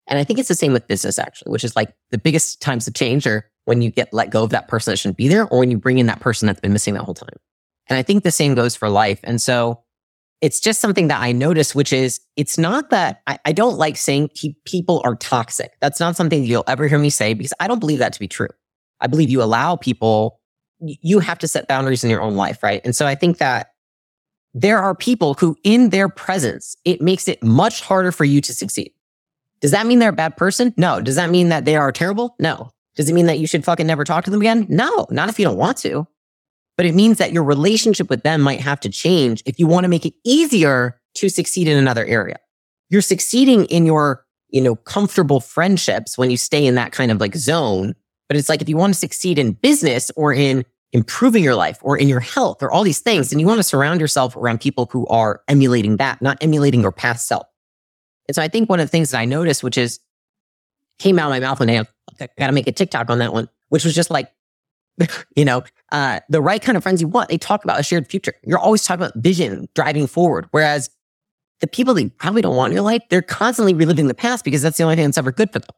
And 0.06 0.18
I 0.18 0.24
think 0.24 0.38
it's 0.38 0.48
the 0.48 0.54
same 0.54 0.72
with 0.72 0.86
business 0.86 1.18
actually, 1.18 1.50
which 1.50 1.64
is 1.64 1.76
like 1.76 1.94
the 2.10 2.18
biggest 2.18 2.60
times 2.60 2.86
of 2.86 2.94
change 2.94 3.26
are 3.26 3.50
when 3.64 3.82
you 3.82 3.90
get 3.90 4.12
let 4.12 4.30
go 4.30 4.42
of 4.44 4.50
that 4.50 4.68
person 4.68 4.92
that 4.92 4.98
shouldn't 4.98 5.16
be 5.16 5.28
there 5.28 5.46
or 5.48 5.58
when 5.60 5.70
you 5.70 5.78
bring 5.78 5.98
in 5.98 6.06
that 6.06 6.20
person 6.20 6.46
that's 6.46 6.60
been 6.60 6.72
missing 6.72 6.94
that 6.94 7.04
whole 7.04 7.14
time. 7.14 7.36
And 7.88 7.98
I 7.98 8.02
think 8.02 8.22
the 8.22 8.30
same 8.30 8.54
goes 8.54 8.76
for 8.76 8.88
life. 8.88 9.20
And 9.24 9.40
so 9.40 9.83
it's 10.40 10.60
just 10.60 10.80
something 10.80 11.08
that 11.08 11.20
I 11.20 11.32
notice, 11.32 11.74
which 11.74 11.92
is 11.92 12.20
it's 12.36 12.58
not 12.58 12.90
that 12.90 13.22
I, 13.26 13.38
I 13.44 13.52
don't 13.52 13.78
like 13.78 13.96
saying 13.96 14.30
pe- 14.34 14.54
people 14.64 15.00
are 15.04 15.16
toxic. 15.16 15.72
That's 15.80 16.00
not 16.00 16.16
something 16.16 16.44
you'll 16.44 16.64
ever 16.66 16.86
hear 16.88 16.98
me 16.98 17.10
say 17.10 17.34
because 17.34 17.54
I 17.60 17.68
don't 17.68 17.80
believe 17.80 17.98
that 18.00 18.12
to 18.12 18.20
be 18.20 18.28
true. 18.28 18.48
I 19.00 19.06
believe 19.06 19.30
you 19.30 19.42
allow 19.42 19.76
people, 19.76 20.40
you 20.80 21.18
have 21.20 21.38
to 21.38 21.48
set 21.48 21.68
boundaries 21.68 22.04
in 22.04 22.10
your 22.10 22.22
own 22.22 22.36
life, 22.36 22.62
right? 22.62 22.80
And 22.84 22.94
so 22.94 23.06
I 23.06 23.14
think 23.14 23.38
that 23.38 23.68
there 24.54 24.78
are 24.78 24.94
people 24.94 25.34
who, 25.34 25.56
in 25.64 25.90
their 25.90 26.08
presence, 26.08 26.76
it 26.84 27.00
makes 27.00 27.26
it 27.26 27.42
much 27.42 27.80
harder 27.80 28.12
for 28.12 28.24
you 28.24 28.40
to 28.40 28.52
succeed. 28.52 28.92
Does 29.60 29.72
that 29.72 29.86
mean 29.86 29.98
they're 29.98 30.10
a 30.10 30.12
bad 30.12 30.36
person? 30.36 30.74
No. 30.76 31.00
Does 31.00 31.16
that 31.16 31.30
mean 31.30 31.48
that 31.48 31.64
they 31.64 31.76
are 31.76 31.90
terrible? 31.90 32.36
No. 32.38 32.70
Does 32.96 33.08
it 33.08 33.14
mean 33.14 33.26
that 33.26 33.38
you 33.38 33.46
should 33.46 33.64
fucking 33.64 33.86
never 33.86 34.04
talk 34.04 34.24
to 34.24 34.30
them 34.30 34.40
again? 34.40 34.66
No, 34.68 35.06
not 35.10 35.28
if 35.28 35.38
you 35.38 35.44
don't 35.44 35.56
want 35.56 35.78
to. 35.78 36.06
But 36.76 36.86
it 36.86 36.94
means 36.94 37.18
that 37.18 37.32
your 37.32 37.44
relationship 37.44 38.10
with 38.10 38.22
them 38.22 38.40
might 38.40 38.60
have 38.60 38.80
to 38.80 38.88
change 38.88 39.42
if 39.46 39.58
you 39.58 39.66
want 39.66 39.84
to 39.84 39.88
make 39.88 40.04
it 40.04 40.14
easier 40.24 41.00
to 41.14 41.28
succeed 41.28 41.68
in 41.68 41.78
another 41.78 42.04
area. 42.04 42.38
You're 42.90 43.02
succeeding 43.02 43.64
in 43.66 43.86
your, 43.86 44.24
you 44.48 44.60
know, 44.60 44.74
comfortable 44.74 45.40
friendships 45.40 46.18
when 46.18 46.30
you 46.30 46.36
stay 46.36 46.66
in 46.66 46.74
that 46.74 46.92
kind 46.92 47.10
of 47.10 47.20
like 47.20 47.36
zone. 47.36 47.94
But 48.28 48.36
it's 48.36 48.48
like 48.48 48.62
if 48.62 48.68
you 48.68 48.76
want 48.76 48.94
to 48.94 48.98
succeed 48.98 49.38
in 49.38 49.52
business 49.52 50.10
or 50.16 50.32
in 50.32 50.64
improving 50.92 51.42
your 51.42 51.54
life 51.54 51.78
or 51.82 51.96
in 51.96 52.08
your 52.08 52.20
health 52.20 52.62
or 52.62 52.70
all 52.70 52.84
these 52.84 53.00
things, 53.00 53.30
then 53.30 53.38
you 53.38 53.46
want 53.46 53.58
to 53.58 53.64
surround 53.64 54.00
yourself 54.00 54.36
around 54.36 54.60
people 54.60 54.88
who 54.90 55.06
are 55.08 55.42
emulating 55.48 55.96
that, 55.98 56.22
not 56.22 56.38
emulating 56.40 56.80
your 56.80 56.92
past 56.92 57.26
self. 57.26 57.46
And 58.28 58.34
so 58.34 58.42
I 58.42 58.48
think 58.48 58.68
one 58.68 58.80
of 58.80 58.86
the 58.86 58.90
things 58.90 59.10
that 59.10 59.18
I 59.18 59.24
noticed, 59.24 59.62
which 59.62 59.76
is 59.76 60.00
came 60.98 61.18
out 61.18 61.26
of 61.26 61.30
my 61.30 61.40
mouth 61.40 61.58
day, 61.58 61.78
I 61.78 62.28
got 62.38 62.46
to 62.46 62.52
make 62.52 62.66
a 62.66 62.72
TikTok 62.72 63.10
on 63.10 63.18
that 63.18 63.32
one, 63.32 63.48
which 63.68 63.84
was 63.84 63.94
just 63.94 64.10
like, 64.10 64.30
you 65.36 65.44
know, 65.44 65.62
uh, 65.92 66.20
the 66.28 66.42
right 66.42 66.62
kind 66.62 66.76
of 66.76 66.82
friends 66.82 67.00
you 67.00 67.08
want. 67.08 67.28
They 67.28 67.38
talk 67.38 67.64
about 67.64 67.80
a 67.80 67.82
shared 67.82 68.08
future. 68.08 68.34
You're 68.44 68.58
always 68.58 68.84
talking 68.84 69.04
about 69.04 69.16
vision, 69.16 69.68
driving 69.74 70.06
forward. 70.06 70.46
Whereas 70.50 70.90
the 71.60 71.66
people 71.66 71.94
that 71.94 72.02
you 72.02 72.10
probably 72.10 72.42
don't 72.42 72.56
want 72.56 72.72
in 72.72 72.74
your 72.74 72.84
life, 72.84 73.02
they're 73.10 73.22
constantly 73.22 73.74
reliving 73.74 74.08
the 74.08 74.14
past 74.14 74.44
because 74.44 74.62
that's 74.62 74.76
the 74.76 74.84
only 74.84 74.96
thing 74.96 75.06
that's 75.06 75.18
ever 75.18 75.32
good 75.32 75.52
for 75.52 75.60
them. 75.60 75.68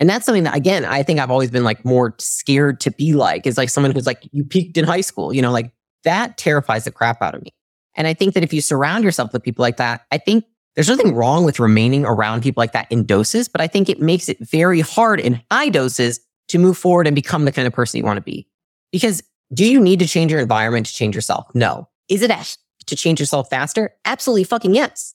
And 0.00 0.08
that's 0.08 0.24
something 0.26 0.44
that, 0.44 0.54
again, 0.54 0.84
I 0.84 1.02
think 1.02 1.18
I've 1.18 1.30
always 1.30 1.50
been 1.50 1.64
like 1.64 1.84
more 1.84 2.14
scared 2.18 2.80
to 2.80 2.90
be 2.92 3.14
like, 3.14 3.46
is 3.46 3.58
like 3.58 3.68
someone 3.68 3.90
who's 3.90 4.06
like, 4.06 4.28
you 4.32 4.44
peaked 4.44 4.76
in 4.76 4.84
high 4.84 5.00
school, 5.00 5.32
you 5.32 5.42
know, 5.42 5.50
like 5.50 5.72
that 6.04 6.36
terrifies 6.36 6.84
the 6.84 6.92
crap 6.92 7.20
out 7.20 7.34
of 7.34 7.42
me. 7.42 7.52
And 7.96 8.06
I 8.06 8.14
think 8.14 8.34
that 8.34 8.44
if 8.44 8.52
you 8.52 8.60
surround 8.60 9.02
yourself 9.02 9.32
with 9.32 9.42
people 9.42 9.62
like 9.62 9.76
that, 9.78 10.02
I 10.12 10.18
think 10.18 10.44
there's 10.76 10.88
nothing 10.88 11.14
wrong 11.16 11.44
with 11.44 11.58
remaining 11.58 12.04
around 12.04 12.44
people 12.44 12.60
like 12.60 12.72
that 12.72 12.86
in 12.92 13.04
doses, 13.04 13.48
but 13.48 13.60
I 13.60 13.66
think 13.66 13.88
it 13.88 14.00
makes 14.00 14.28
it 14.28 14.38
very 14.38 14.80
hard 14.80 15.18
in 15.18 15.42
high 15.50 15.68
doses 15.68 16.20
to 16.48 16.58
move 16.58 16.76
forward 16.76 17.06
and 17.06 17.14
become 17.14 17.44
the 17.44 17.52
kind 17.52 17.66
of 17.66 17.72
person 17.72 17.98
you 17.98 18.04
want 18.04 18.16
to 18.16 18.22
be. 18.22 18.48
Because 18.92 19.22
do 19.52 19.64
you 19.64 19.80
need 19.80 19.98
to 20.00 20.06
change 20.06 20.30
your 20.30 20.40
environment 20.40 20.86
to 20.86 20.92
change 20.92 21.14
yourself? 21.14 21.46
No. 21.54 21.88
Is 22.08 22.22
it 22.22 22.30
a, 22.30 22.44
to 22.86 22.96
change 22.96 23.20
yourself 23.20 23.48
faster? 23.50 23.94
Absolutely 24.04 24.44
fucking 24.44 24.74
yes. 24.74 25.14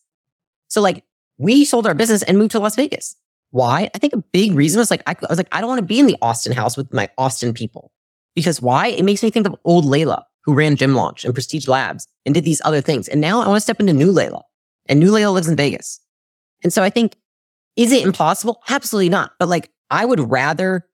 So 0.68 0.82
like 0.82 1.04
we 1.38 1.66
sold 1.66 1.88
our 1.88 1.96
business 1.96 2.24
and 2.24 2.38
moved 2.38 2.52
to 2.52 2.60
Las 2.60 2.76
Vegas. 2.76 3.16
Why? 3.52 3.90
I 3.94 4.00
think 4.00 4.14
a 4.14 4.24
big 4.32 4.54
reason 4.54 4.80
was 4.80 4.90
like, 4.90 5.04
I, 5.06 5.12
I 5.12 5.28
was 5.30 5.38
like, 5.38 5.48
I 5.52 5.60
don't 5.60 5.68
want 5.68 5.80
to 5.80 5.86
be 5.86 6.00
in 6.00 6.08
the 6.08 6.18
Austin 6.22 6.54
house 6.54 6.76
with 6.76 6.92
my 6.94 7.10
Austin 7.18 7.54
people. 7.54 7.92
Because 8.36 8.62
why? 8.62 8.88
It 8.88 9.06
makes 9.06 9.22
me 9.22 9.30
think 9.30 9.46
of 9.46 9.56
old 9.64 9.86
Leila, 9.86 10.26
who 10.44 10.56
ran 10.56 10.76
Gym 10.76 10.96
Launch 10.96 11.24
and 11.24 11.34
Prestige 11.34 11.68
Labs 11.68 12.08
and 12.26 12.34
did 12.34 12.46
these 12.46 12.62
other 12.66 12.82
things. 12.82 13.08
And 13.08 13.22
now 13.22 13.42
I 13.42 13.48
want 13.48 13.58
to 13.58 13.62
step 13.62 13.80
into 13.80 13.94
new 13.94 14.12
Leila. 14.12 14.44
And 14.88 15.00
new 15.00 15.12
Leila 15.12 15.32
lives 15.32 15.48
in 15.48 15.56
Vegas. 15.56 16.00
And 16.64 16.74
so 16.74 16.82
I 16.82 16.90
think, 16.90 17.16
is 17.76 17.92
it 17.92 18.04
impossible? 18.04 18.62
Absolutely 18.70 19.10
not. 19.10 19.34
But 19.40 19.50
like, 19.50 19.70
I 19.92 20.06
would 20.06 20.32
rather 20.32 20.88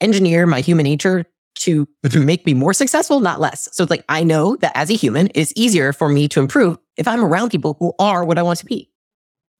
engineer 0.00 0.46
my 0.46 0.60
human 0.60 0.84
nature 0.84 1.24
to 1.56 1.88
make 2.14 2.44
me 2.44 2.54
more 2.54 2.74
successful, 2.74 3.20
not 3.20 3.40
less. 3.40 3.68
So 3.72 3.82
it's 3.82 3.90
like, 3.90 4.04
I 4.08 4.22
know 4.22 4.56
that 4.56 4.72
as 4.74 4.90
a 4.90 4.94
human, 4.94 5.30
it's 5.34 5.52
easier 5.56 5.92
for 5.92 6.08
me 6.08 6.28
to 6.28 6.40
improve 6.40 6.78
if 6.96 7.08
I'm 7.08 7.24
around 7.24 7.50
people 7.50 7.76
who 7.80 7.94
are 7.98 8.24
what 8.24 8.38
I 8.38 8.42
want 8.42 8.58
to 8.58 8.66
be. 8.66 8.90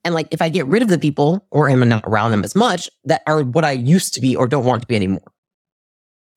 And 0.04 0.14
like, 0.14 0.28
if 0.30 0.40
I 0.40 0.48
get 0.48 0.66
rid 0.66 0.82
of 0.82 0.88
the 0.88 0.98
people 0.98 1.46
or 1.50 1.68
am 1.68 1.88
not 1.88 2.04
around 2.06 2.30
them 2.30 2.44
as 2.44 2.54
much 2.54 2.88
that 3.04 3.22
are 3.26 3.42
what 3.42 3.64
I 3.64 3.72
used 3.72 4.14
to 4.14 4.20
be 4.20 4.36
or 4.36 4.46
don't 4.46 4.64
want 4.64 4.82
to 4.82 4.86
be 4.86 4.94
anymore. 4.94 5.32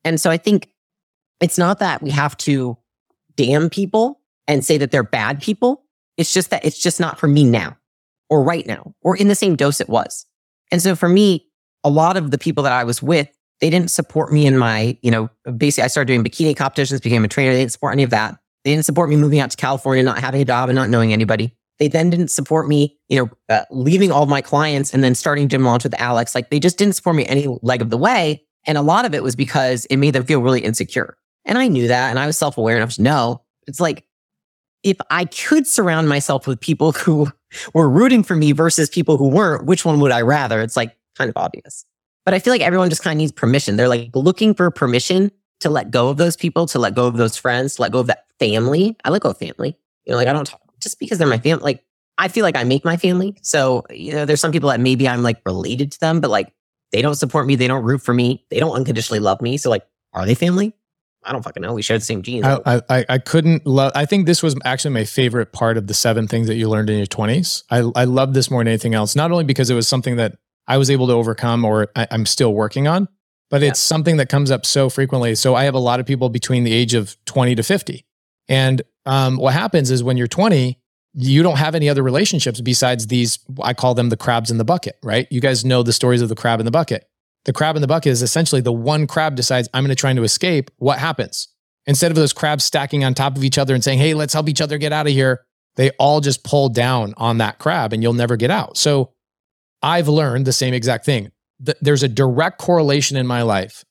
And 0.03 0.19
so 0.19 0.31
I 0.31 0.37
think 0.37 0.69
it's 1.39 1.57
not 1.57 1.79
that 1.79 2.01
we 2.01 2.09
have 2.09 2.35
to 2.37 2.77
damn 3.35 3.69
people 3.69 4.21
and 4.47 4.65
say 4.65 4.77
that 4.77 4.91
they're 4.91 5.03
bad 5.03 5.41
people. 5.41 5.83
It's 6.17 6.33
just 6.33 6.49
that 6.49 6.65
it's 6.65 6.79
just 6.79 6.99
not 6.99 7.19
for 7.19 7.27
me 7.27 7.43
now 7.43 7.77
or 8.29 8.43
right 8.43 8.65
now 8.65 8.95
or 9.01 9.15
in 9.15 9.27
the 9.27 9.35
same 9.35 9.55
dose 9.55 9.81
it 9.81 9.89
was. 9.89 10.25
And 10.71 10.81
so 10.81 10.95
for 10.95 11.09
me, 11.09 11.47
a 11.83 11.89
lot 11.89 12.17
of 12.17 12.31
the 12.31 12.37
people 12.37 12.63
that 12.63 12.73
I 12.73 12.83
was 12.85 13.03
with, 13.03 13.29
they 13.61 13.69
didn't 13.69 13.91
support 13.91 14.31
me 14.31 14.45
in 14.45 14.57
my, 14.57 14.97
you 15.01 15.11
know, 15.11 15.29
basically 15.57 15.83
I 15.83 15.87
started 15.87 16.07
doing 16.07 16.23
bikini 16.23 16.55
competitions, 16.55 17.01
became 17.01 17.25
a 17.25 17.27
trainer. 17.27 17.51
They 17.51 17.59
didn't 17.59 17.71
support 17.71 17.93
any 17.93 18.03
of 18.03 18.09
that. 18.11 18.37
They 18.63 18.73
didn't 18.73 18.85
support 18.85 19.09
me 19.09 19.15
moving 19.15 19.39
out 19.39 19.51
to 19.51 19.57
California, 19.57 20.03
not 20.03 20.19
having 20.19 20.41
a 20.41 20.45
job 20.45 20.69
and 20.69 20.75
not 20.75 20.89
knowing 20.89 21.13
anybody. 21.13 21.55
They 21.77 21.87
then 21.87 22.09
didn't 22.09 22.29
support 22.29 22.67
me, 22.67 22.97
you 23.07 23.17
know, 23.17 23.29
uh, 23.53 23.63
leaving 23.71 24.11
all 24.11 24.25
my 24.25 24.41
clients 24.41 24.93
and 24.93 25.03
then 25.03 25.15
starting 25.15 25.47
gym 25.47 25.63
launch 25.63 25.83
with 25.83 25.99
Alex. 25.99 26.35
Like 26.35 26.49
they 26.49 26.59
just 26.59 26.77
didn't 26.77 26.95
support 26.95 27.15
me 27.15 27.25
any 27.25 27.47
leg 27.61 27.81
of 27.81 27.89
the 27.89 27.97
way. 27.97 28.43
And 28.67 28.77
a 28.77 28.81
lot 28.81 29.05
of 29.05 29.13
it 29.13 29.23
was 29.23 29.35
because 29.35 29.85
it 29.85 29.97
made 29.97 30.11
them 30.11 30.25
feel 30.25 30.41
really 30.41 30.61
insecure. 30.61 31.17
And 31.45 31.57
I 31.57 31.67
knew 31.69 31.87
that 31.87 32.09
and 32.09 32.19
I 32.19 32.27
was 32.27 32.37
self 32.37 32.57
aware 32.57 32.75
enough 32.75 32.95
to 32.95 33.01
know 33.01 33.41
it's 33.69 33.79
like, 33.79 34.05
if 34.83 34.97
I 35.09 35.25
could 35.25 35.67
surround 35.67 36.09
myself 36.09 36.47
with 36.47 36.59
people 36.59 36.91
who 36.93 37.31
were 37.73 37.89
rooting 37.89 38.23
for 38.23 38.35
me 38.35 38.51
versus 38.51 38.89
people 38.89 39.17
who 39.17 39.29
weren't, 39.29 39.65
which 39.65 39.85
one 39.85 39.99
would 40.01 40.11
I 40.11 40.21
rather? 40.21 40.61
It's 40.61 40.75
like 40.75 40.95
kind 41.17 41.29
of 41.29 41.37
obvious. 41.37 41.85
But 42.29 42.35
I 42.35 42.39
feel 42.39 42.53
like 42.53 42.61
everyone 42.61 42.91
just 42.91 43.01
kind 43.01 43.17
of 43.17 43.17
needs 43.17 43.31
permission. 43.31 43.75
They're 43.75 43.87
like 43.87 44.11
looking 44.13 44.53
for 44.53 44.69
permission 44.69 45.31
to 45.61 45.69
let 45.71 45.89
go 45.89 46.09
of 46.09 46.17
those 46.17 46.37
people, 46.37 46.67
to 46.67 46.77
let 46.77 46.93
go 46.93 47.07
of 47.07 47.17
those 47.17 47.35
friends, 47.35 47.73
to 47.77 47.81
let 47.81 47.91
go 47.91 47.97
of 47.97 48.05
that 48.05 48.27
family. 48.37 48.95
I 49.03 49.09
let 49.09 49.23
go 49.23 49.31
of 49.31 49.37
family. 49.39 49.75
You 50.05 50.11
know, 50.11 50.17
like 50.17 50.27
I 50.27 50.33
don't 50.33 50.45
talk 50.45 50.61
just 50.79 50.99
because 50.99 51.17
they're 51.17 51.27
my 51.27 51.39
family. 51.39 51.63
Like 51.63 51.83
I 52.19 52.27
feel 52.27 52.43
like 52.43 52.55
I 52.55 52.63
make 52.65 52.85
my 52.85 52.97
family. 52.97 53.35
So, 53.41 53.83
you 53.89 54.13
know, 54.13 54.25
there's 54.25 54.41
some 54.41 54.51
people 54.51 54.69
that 54.69 54.79
maybe 54.79 55.09
I'm 55.09 55.23
like 55.23 55.41
related 55.43 55.91
to 55.93 55.99
them, 56.01 56.21
but 56.21 56.29
like 56.29 56.53
they 56.91 57.01
don't 57.01 57.15
support 57.15 57.47
me. 57.47 57.55
They 57.55 57.67
don't 57.67 57.83
root 57.83 58.03
for 58.03 58.13
me. 58.13 58.45
They 58.51 58.59
don't 58.59 58.75
unconditionally 58.75 59.21
love 59.21 59.41
me. 59.41 59.57
So 59.57 59.71
like, 59.71 59.87
are 60.13 60.27
they 60.27 60.35
family? 60.35 60.73
I 61.23 61.31
don't 61.31 61.41
fucking 61.41 61.63
know. 61.63 61.73
We 61.73 61.81
share 61.81 61.97
the 61.97 62.05
same 62.05 62.21
genes. 62.21 62.45
I, 62.45 62.83
I, 62.87 63.05
I 63.09 63.17
couldn't 63.17 63.65
love, 63.65 63.91
I 63.95 64.05
think 64.05 64.27
this 64.27 64.43
was 64.43 64.55
actually 64.65 64.93
my 64.93 65.03
favorite 65.03 65.51
part 65.51 65.77
of 65.77 65.87
the 65.87 65.95
seven 65.95 66.27
things 66.27 66.45
that 66.45 66.57
you 66.57 66.69
learned 66.69 66.91
in 66.91 66.97
your 66.97 67.07
20s. 67.07 67.63
I, 67.71 67.89
I 67.99 68.03
love 68.03 68.35
this 68.35 68.51
more 68.51 68.61
than 68.61 68.67
anything 68.67 68.93
else, 68.93 69.15
not 69.15 69.31
only 69.31 69.45
because 69.45 69.71
it 69.71 69.75
was 69.75 69.87
something 69.87 70.17
that 70.17 70.37
I 70.69 70.77
was 70.77 70.89
able 70.89 71.07
to 71.07 71.13
overcome 71.13 71.65
or 71.65 71.89
I, 71.95 72.07
am 72.11 72.25
still 72.25 72.53
working 72.53 72.87
on, 72.87 73.09
but 73.49 73.61
yeah. 73.61 73.69
it's 73.69 73.79
something 73.79 74.17
that 74.17 74.29
comes 74.29 74.51
up 74.51 74.65
so 74.65 74.87
frequently. 74.87 75.33
So 75.35 75.55
I 75.55 75.63
have 75.63 75.73
a 75.73 75.79
lot 75.79 75.99
of 75.99 76.05
people 76.05 76.29
between 76.29 76.63
the 76.63 76.71
age 76.71 76.93
of 76.93 77.17
20 77.25 77.55
to 77.55 77.63
50. 77.63 78.05
And 78.47 78.83
um, 79.05 79.37
what 79.37 79.53
happens 79.53 79.89
is 79.89 80.03
when 80.03 80.15
you're 80.15 80.27
20, 80.27 80.79
you 81.15 81.43
don't 81.43 81.57
have 81.57 81.73
any 81.73 81.89
other 81.89 82.03
relationships 82.03 82.61
besides 82.61 83.07
these. 83.07 83.39
I 83.61 83.73
call 83.73 83.95
them 83.95 84.09
the 84.09 84.17
crabs 84.17 84.51
in 84.51 84.59
the 84.59 84.63
bucket, 84.63 84.97
right? 85.03 85.27
You 85.31 85.41
guys 85.41 85.65
know 85.65 85.81
the 85.81 85.91
stories 85.91 86.21
of 86.21 86.29
the 86.29 86.35
crab 86.35 86.59
in 86.59 86.65
the 86.65 86.71
bucket. 86.71 87.09
The 87.45 87.53
crab 87.53 87.75
in 87.75 87.81
the 87.81 87.87
bucket 87.87 88.11
is 88.11 88.21
essentially 88.21 88.61
the 88.61 88.71
one 88.71 89.07
crab 89.07 89.35
decides, 89.35 89.67
I'm 89.73 89.83
going 89.83 89.89
to 89.89 89.95
try 89.95 90.13
to 90.13 90.23
escape. 90.23 90.69
What 90.77 90.99
happens? 90.99 91.47
Instead 91.87 92.11
of 92.11 92.15
those 92.15 92.33
crabs 92.33 92.63
stacking 92.63 93.03
on 93.03 93.15
top 93.15 93.35
of 93.35 93.43
each 93.43 93.57
other 93.57 93.73
and 93.73 93.83
saying, 93.83 93.97
hey, 93.97 94.13
let's 94.13 94.33
help 94.33 94.47
each 94.49 94.61
other 94.61 94.77
get 94.77 94.93
out 94.93 95.07
of 95.07 95.13
here, 95.13 95.43
they 95.75 95.89
all 95.91 96.21
just 96.21 96.43
pull 96.43 96.69
down 96.69 97.15
on 97.17 97.39
that 97.39 97.57
crab 97.57 97.93
and 97.93 98.03
you'll 98.03 98.13
never 98.13 98.35
get 98.35 98.51
out. 98.51 98.77
So 98.77 99.13
I've 99.81 100.07
learned 100.07 100.45
the 100.45 100.53
same 100.53 100.73
exact 100.73 101.05
thing. 101.05 101.31
There's 101.81 102.03
a 102.03 102.07
direct 102.07 102.57
correlation 102.57 103.17
in 103.17 103.27
my 103.27 103.41
life. 103.41 103.83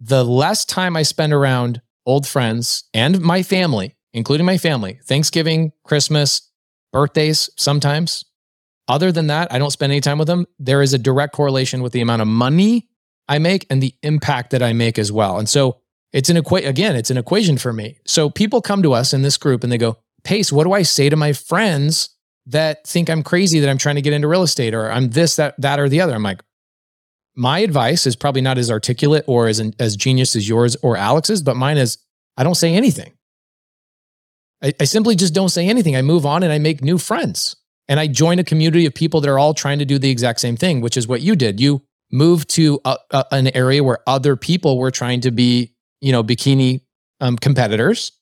The 0.00 0.24
less 0.24 0.64
time 0.64 0.96
I 0.96 1.02
spend 1.02 1.32
around 1.32 1.80
old 2.06 2.26
friends 2.26 2.84
and 2.94 3.20
my 3.20 3.42
family, 3.42 3.96
including 4.12 4.46
my 4.46 4.58
family, 4.58 5.00
Thanksgiving, 5.04 5.72
Christmas, 5.84 6.50
birthdays 6.92 7.50
sometimes. 7.56 8.24
Other 8.86 9.12
than 9.12 9.26
that, 9.26 9.52
I 9.52 9.58
don't 9.58 9.70
spend 9.70 9.92
any 9.92 10.00
time 10.00 10.18
with 10.18 10.28
them. 10.28 10.46
There 10.58 10.80
is 10.80 10.94
a 10.94 10.98
direct 10.98 11.34
correlation 11.34 11.82
with 11.82 11.92
the 11.92 12.00
amount 12.00 12.22
of 12.22 12.28
money 12.28 12.88
I 13.28 13.38
make 13.38 13.66
and 13.68 13.82
the 13.82 13.94
impact 14.02 14.50
that 14.50 14.62
I 14.62 14.72
make 14.72 14.98
as 14.98 15.12
well. 15.12 15.38
And 15.38 15.48
so 15.48 15.78
it's 16.12 16.30
an 16.30 16.38
equation, 16.38 16.68
again, 16.68 16.96
it's 16.96 17.10
an 17.10 17.18
equation 17.18 17.58
for 17.58 17.72
me. 17.72 17.98
So 18.06 18.30
people 18.30 18.62
come 18.62 18.82
to 18.82 18.94
us 18.94 19.12
in 19.12 19.22
this 19.22 19.36
group 19.36 19.62
and 19.62 19.70
they 19.70 19.78
go, 19.78 19.98
Pace, 20.24 20.50
what 20.50 20.64
do 20.64 20.72
I 20.72 20.82
say 20.82 21.08
to 21.10 21.16
my 21.16 21.32
friends 21.32 22.10
that 22.48 22.86
think 22.86 23.08
I'm 23.08 23.22
crazy 23.22 23.60
that 23.60 23.68
I'm 23.68 23.78
trying 23.78 23.96
to 23.96 24.02
get 24.02 24.12
into 24.12 24.28
real 24.28 24.42
estate 24.42 24.74
or 24.74 24.90
I'm 24.90 25.10
this, 25.10 25.36
that, 25.36 25.54
that, 25.60 25.78
or 25.78 25.88
the 25.88 26.00
other? 26.00 26.14
I'm 26.14 26.22
like, 26.22 26.42
my 27.34 27.60
advice 27.60 28.06
is 28.06 28.16
probably 28.16 28.40
not 28.40 28.58
as 28.58 28.70
articulate 28.70 29.24
or 29.26 29.48
as, 29.48 29.62
as 29.78 29.96
genius 29.96 30.34
as 30.34 30.48
yours 30.48 30.76
or 30.82 30.96
Alex's, 30.96 31.42
but 31.42 31.56
mine 31.56 31.76
is 31.76 31.98
I 32.36 32.44
don't 32.44 32.54
say 32.54 32.74
anything. 32.74 33.12
I, 34.62 34.72
I 34.80 34.84
simply 34.84 35.14
just 35.14 35.34
don't 35.34 35.48
say 35.48 35.68
anything. 35.68 35.96
I 35.96 36.02
move 36.02 36.26
on 36.26 36.42
and 36.42 36.52
I 36.52 36.58
make 36.58 36.82
new 36.82 36.98
friends. 36.98 37.56
And 37.88 37.98
I 37.98 38.06
join 38.06 38.38
a 38.38 38.44
community 38.44 38.86
of 38.86 38.94
people 38.94 39.20
that 39.22 39.30
are 39.30 39.38
all 39.38 39.54
trying 39.54 39.78
to 39.78 39.84
do 39.84 39.98
the 39.98 40.10
exact 40.10 40.40
same 40.40 40.56
thing, 40.56 40.80
which 40.80 40.96
is 40.96 41.08
what 41.08 41.22
you 41.22 41.34
did. 41.34 41.58
You 41.58 41.82
moved 42.12 42.50
to 42.50 42.80
a, 42.84 42.96
a, 43.10 43.24
an 43.32 43.48
area 43.56 43.82
where 43.82 43.98
other 44.06 44.36
people 44.36 44.78
were 44.78 44.90
trying 44.90 45.20
to 45.22 45.30
be, 45.30 45.74
you 46.00 46.12
know, 46.12 46.22
bikini 46.22 46.82
um, 47.20 47.36
competitors, 47.36 48.12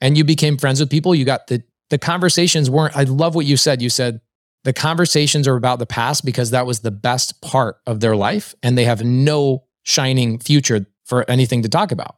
and 0.00 0.16
you 0.16 0.24
became 0.24 0.56
friends 0.56 0.78
with 0.78 0.88
people. 0.88 1.14
You 1.14 1.24
got 1.24 1.48
the 1.48 1.62
the 1.90 1.98
conversations 1.98 2.70
weren't. 2.70 2.96
I 2.96 3.04
love 3.04 3.34
what 3.34 3.46
you 3.46 3.56
said. 3.56 3.82
You 3.82 3.90
said 3.90 4.20
the 4.64 4.72
conversations 4.72 5.48
are 5.48 5.56
about 5.56 5.78
the 5.78 5.86
past 5.86 6.24
because 6.24 6.50
that 6.50 6.66
was 6.66 6.80
the 6.80 6.90
best 6.90 7.40
part 7.40 7.76
of 7.86 8.00
their 8.00 8.16
life, 8.16 8.54
and 8.62 8.76
they 8.76 8.84
have 8.84 9.02
no 9.02 9.64
shining 9.82 10.38
future 10.38 10.86
for 11.04 11.28
anything 11.30 11.62
to 11.62 11.68
talk 11.68 11.92
about. 11.92 12.16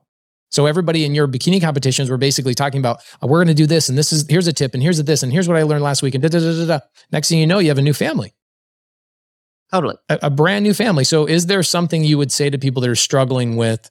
So 0.50 0.66
everybody 0.66 1.04
in 1.04 1.14
your 1.14 1.28
bikini 1.28 1.60
competitions 1.60 2.10
were 2.10 2.16
basically 2.16 2.54
talking 2.54 2.80
about, 2.80 3.00
oh, 3.22 3.28
we're 3.28 3.38
going 3.38 3.48
to 3.48 3.54
do 3.54 3.66
this, 3.66 3.88
and 3.88 3.96
this 3.96 4.12
is 4.12 4.26
here's 4.28 4.48
a 4.48 4.52
tip, 4.52 4.74
and 4.74 4.82
here's 4.82 4.98
a 4.98 5.04
this, 5.04 5.22
and 5.22 5.32
here's 5.32 5.46
what 5.46 5.56
I 5.56 5.62
learned 5.62 5.84
last 5.84 6.02
week, 6.02 6.14
and 6.14 6.22
da 6.22 6.28
da 6.28 6.40
da 6.40 6.52
da. 6.52 6.66
da. 6.66 6.80
Next 7.12 7.28
thing 7.28 7.38
you 7.38 7.46
know, 7.46 7.60
you 7.60 7.68
have 7.68 7.78
a 7.78 7.82
new 7.82 7.94
family. 7.94 8.34
Totally, 9.70 9.96
a, 10.08 10.18
a 10.24 10.30
brand 10.30 10.64
new 10.64 10.74
family. 10.74 11.04
So, 11.04 11.26
is 11.26 11.46
there 11.46 11.62
something 11.62 12.02
you 12.02 12.18
would 12.18 12.32
say 12.32 12.50
to 12.50 12.58
people 12.58 12.82
that 12.82 12.90
are 12.90 12.96
struggling 12.96 13.54
with 13.54 13.88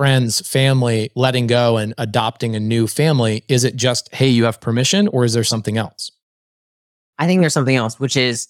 friends, 0.00 0.40
family, 0.48 1.10
letting 1.14 1.46
go, 1.46 1.76
and 1.76 1.92
adopting 1.98 2.56
a 2.56 2.58
new 2.58 2.86
family? 2.86 3.44
Is 3.48 3.64
it 3.64 3.76
just, 3.76 4.08
hey, 4.14 4.30
you 4.30 4.44
have 4.44 4.58
permission, 4.58 5.08
or 5.08 5.26
is 5.26 5.34
there 5.34 5.44
something 5.44 5.76
else? 5.76 6.10
I 7.18 7.26
think 7.26 7.42
there's 7.42 7.52
something 7.52 7.76
else, 7.76 8.00
which 8.00 8.16
is 8.16 8.48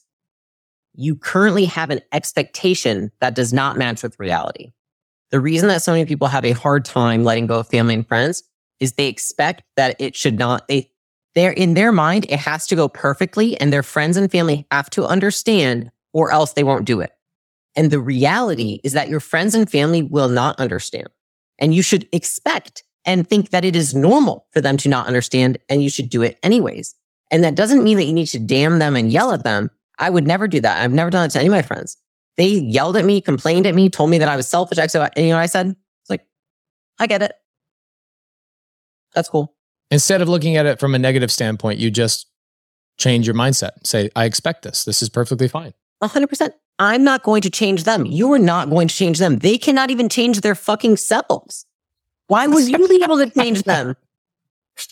you 0.94 1.16
currently 1.16 1.64
have 1.64 1.90
an 1.90 2.02
expectation 2.12 3.10
that 3.20 3.34
does 3.34 3.52
not 3.52 3.76
match 3.76 4.04
with 4.04 4.14
reality. 4.20 4.70
The 5.32 5.40
reason 5.40 5.68
that 5.70 5.82
so 5.82 5.90
many 5.90 6.04
people 6.04 6.28
have 6.28 6.44
a 6.44 6.52
hard 6.52 6.84
time 6.84 7.24
letting 7.24 7.48
go 7.48 7.58
of 7.58 7.68
family 7.68 7.94
and 7.94 8.06
friends 8.06 8.44
is 8.78 8.92
they 8.92 9.08
expect 9.08 9.64
that 9.74 9.96
it 9.98 10.14
should 10.14 10.38
not, 10.38 10.68
they, 10.68 10.92
they're 11.34 11.50
in 11.50 11.74
their 11.74 11.90
mind, 11.90 12.26
it 12.28 12.38
has 12.38 12.68
to 12.68 12.76
go 12.76 12.88
perfectly 12.88 13.60
and 13.60 13.72
their 13.72 13.82
friends 13.82 14.16
and 14.16 14.30
family 14.30 14.68
have 14.70 14.88
to 14.90 15.04
understand 15.04 15.90
or 16.12 16.30
else 16.30 16.52
they 16.52 16.62
won't 16.62 16.84
do 16.84 17.00
it. 17.00 17.10
And 17.74 17.90
the 17.90 17.98
reality 17.98 18.78
is 18.84 18.92
that 18.92 19.08
your 19.08 19.18
friends 19.18 19.56
and 19.56 19.68
family 19.68 20.04
will 20.04 20.28
not 20.28 20.56
understand. 20.60 21.08
And 21.60 21.74
you 21.74 21.82
should 21.82 22.08
expect 22.12 22.82
and 23.04 23.26
think 23.26 23.50
that 23.50 23.64
it 23.64 23.76
is 23.76 23.94
normal 23.94 24.46
for 24.52 24.60
them 24.60 24.76
to 24.78 24.88
not 24.88 25.06
understand 25.06 25.58
and 25.68 25.82
you 25.82 25.90
should 25.90 26.10
do 26.10 26.22
it 26.22 26.38
anyways. 26.42 26.94
And 27.30 27.44
that 27.44 27.54
doesn't 27.54 27.84
mean 27.84 27.96
that 27.98 28.04
you 28.04 28.12
need 28.12 28.26
to 28.26 28.38
damn 28.38 28.78
them 28.78 28.96
and 28.96 29.12
yell 29.12 29.32
at 29.32 29.44
them. 29.44 29.70
I 29.98 30.10
would 30.10 30.26
never 30.26 30.48
do 30.48 30.60
that. 30.60 30.82
I've 30.82 30.92
never 30.92 31.10
done 31.10 31.26
it 31.26 31.30
to 31.32 31.38
any 31.38 31.48
of 31.48 31.52
my 31.52 31.62
friends. 31.62 31.96
They 32.36 32.48
yelled 32.48 32.96
at 32.96 33.04
me, 33.04 33.20
complained 33.20 33.66
at 33.66 33.74
me, 33.74 33.90
told 33.90 34.10
me 34.10 34.18
that 34.18 34.28
I 34.28 34.36
was 34.36 34.48
selfish. 34.48 34.78
So, 34.90 35.02
and 35.02 35.12
you 35.16 35.28
know 35.30 35.36
what 35.36 35.42
I 35.42 35.46
said? 35.46 35.68
It's 35.68 36.10
like, 36.10 36.26
I 36.98 37.06
get 37.06 37.22
it. 37.22 37.32
That's 39.14 39.28
cool. 39.28 39.54
Instead 39.90 40.22
of 40.22 40.28
looking 40.28 40.56
at 40.56 40.66
it 40.66 40.80
from 40.80 40.94
a 40.94 40.98
negative 40.98 41.30
standpoint, 41.30 41.78
you 41.78 41.90
just 41.90 42.26
change 42.98 43.26
your 43.26 43.34
mindset. 43.34 43.72
Say, 43.84 44.10
I 44.14 44.24
expect 44.24 44.62
this. 44.62 44.84
This 44.84 45.02
is 45.02 45.08
perfectly 45.08 45.48
fine. 45.48 45.74
100%. 46.02 46.50
I'm 46.80 47.04
not 47.04 47.22
going 47.22 47.42
to 47.42 47.50
change 47.50 47.84
them. 47.84 48.06
You 48.06 48.32
are 48.32 48.38
not 48.38 48.70
going 48.70 48.88
to 48.88 48.94
change 48.94 49.18
them. 49.18 49.38
They 49.38 49.58
cannot 49.58 49.90
even 49.90 50.08
change 50.08 50.40
their 50.40 50.54
fucking 50.54 50.96
selves. 50.96 51.66
Why 52.26 52.46
would 52.46 52.66
you 52.66 52.88
be 52.88 53.02
able 53.04 53.18
to 53.18 53.28
change 53.28 53.64
them? 53.64 53.96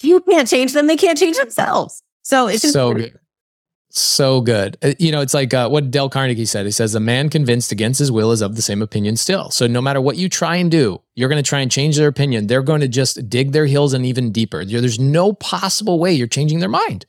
You 0.03 0.21
can't 0.21 0.47
change 0.47 0.75
them. 0.75 0.87
They 0.87 0.99
can't 0.99 1.19
change 1.19 1.39
themselves. 1.39 2.03
So 2.23 2.47
it's 2.47 2.61
just 2.61 2.75
so 2.75 2.93
good. 2.93 3.19
So 3.89 4.43
good. 4.43 4.77
Uh, 4.83 4.93
You 4.99 5.11
know, 5.13 5.23
it's 5.23 5.33
like 5.33 5.55
uh, 5.55 5.71
what 5.71 5.91
Dale 5.91 6.11
Carnegie 6.11 6.45
said. 6.45 6.67
He 6.67 6.73
says, 6.73 6.95
A 6.95 7.01
man 7.01 7.31
convinced 7.31 7.73
against 7.73 8.01
his 8.01 8.13
will 8.13 8.33
is 8.33 8.43
of 8.43 8.55
the 8.55 8.61
same 8.61 8.83
opinion 8.83 9.17
still. 9.17 9.51
So 9.51 9.67
no 9.67 9.81
matter 9.81 10.01
what 10.03 10.19
you 10.19 10.29
try 10.29 10.57
and 10.57 10.71
do, 10.71 11.01
you're 11.15 11.31
going 11.31 11.43
to 11.43 11.49
try 11.49 11.61
and 11.61 11.71
change 11.71 11.97
their 11.97 12.09
opinion. 12.09 12.49
They're 12.49 12.63
going 12.63 12.83
to 12.83 12.89
just 12.89 13.31
dig 13.31 13.53
their 13.53 13.65
heels 13.65 13.95
in 13.95 14.05
even 14.05 14.31
deeper. 14.31 14.63
There's 14.63 15.01
no 15.01 15.33
possible 15.33 15.99
way 15.99 16.13
you're 16.13 16.27
changing 16.27 16.61
their 16.61 16.69
mind. 16.69 17.07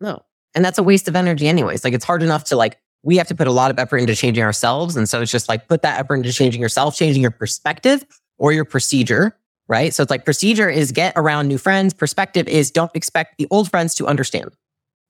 No. 0.00 0.24
And 0.56 0.64
that's 0.64 0.78
a 0.78 0.82
waste 0.82 1.06
of 1.06 1.14
energy 1.14 1.46
anyways. 1.46 1.84
Like 1.84 1.94
it's 1.94 2.04
hard 2.04 2.24
enough 2.24 2.42
to 2.44 2.56
like 2.56 2.80
we 3.02 3.16
have 3.16 3.28
to 3.28 3.34
put 3.34 3.46
a 3.46 3.52
lot 3.52 3.70
of 3.70 3.78
effort 3.78 3.98
into 3.98 4.14
changing 4.14 4.44
ourselves. 4.44 4.96
And 4.96 5.08
so 5.08 5.20
it's 5.22 5.32
just 5.32 5.48
like 5.48 5.68
put 5.68 5.82
that 5.82 5.98
effort 5.98 6.16
into 6.16 6.32
changing 6.32 6.60
yourself, 6.60 6.96
changing 6.96 7.22
your 7.22 7.30
perspective 7.30 8.04
or 8.38 8.52
your 8.52 8.64
procedure, 8.64 9.36
right? 9.68 9.94
So 9.94 10.02
it's 10.02 10.10
like 10.10 10.24
procedure 10.24 10.68
is 10.68 10.92
get 10.92 11.14
around 11.16 11.48
new 11.48 11.58
friends. 11.58 11.94
Perspective 11.94 12.46
is 12.48 12.70
don't 12.70 12.94
expect 12.94 13.38
the 13.38 13.46
old 13.50 13.70
friends 13.70 13.94
to 13.96 14.06
understand. 14.06 14.50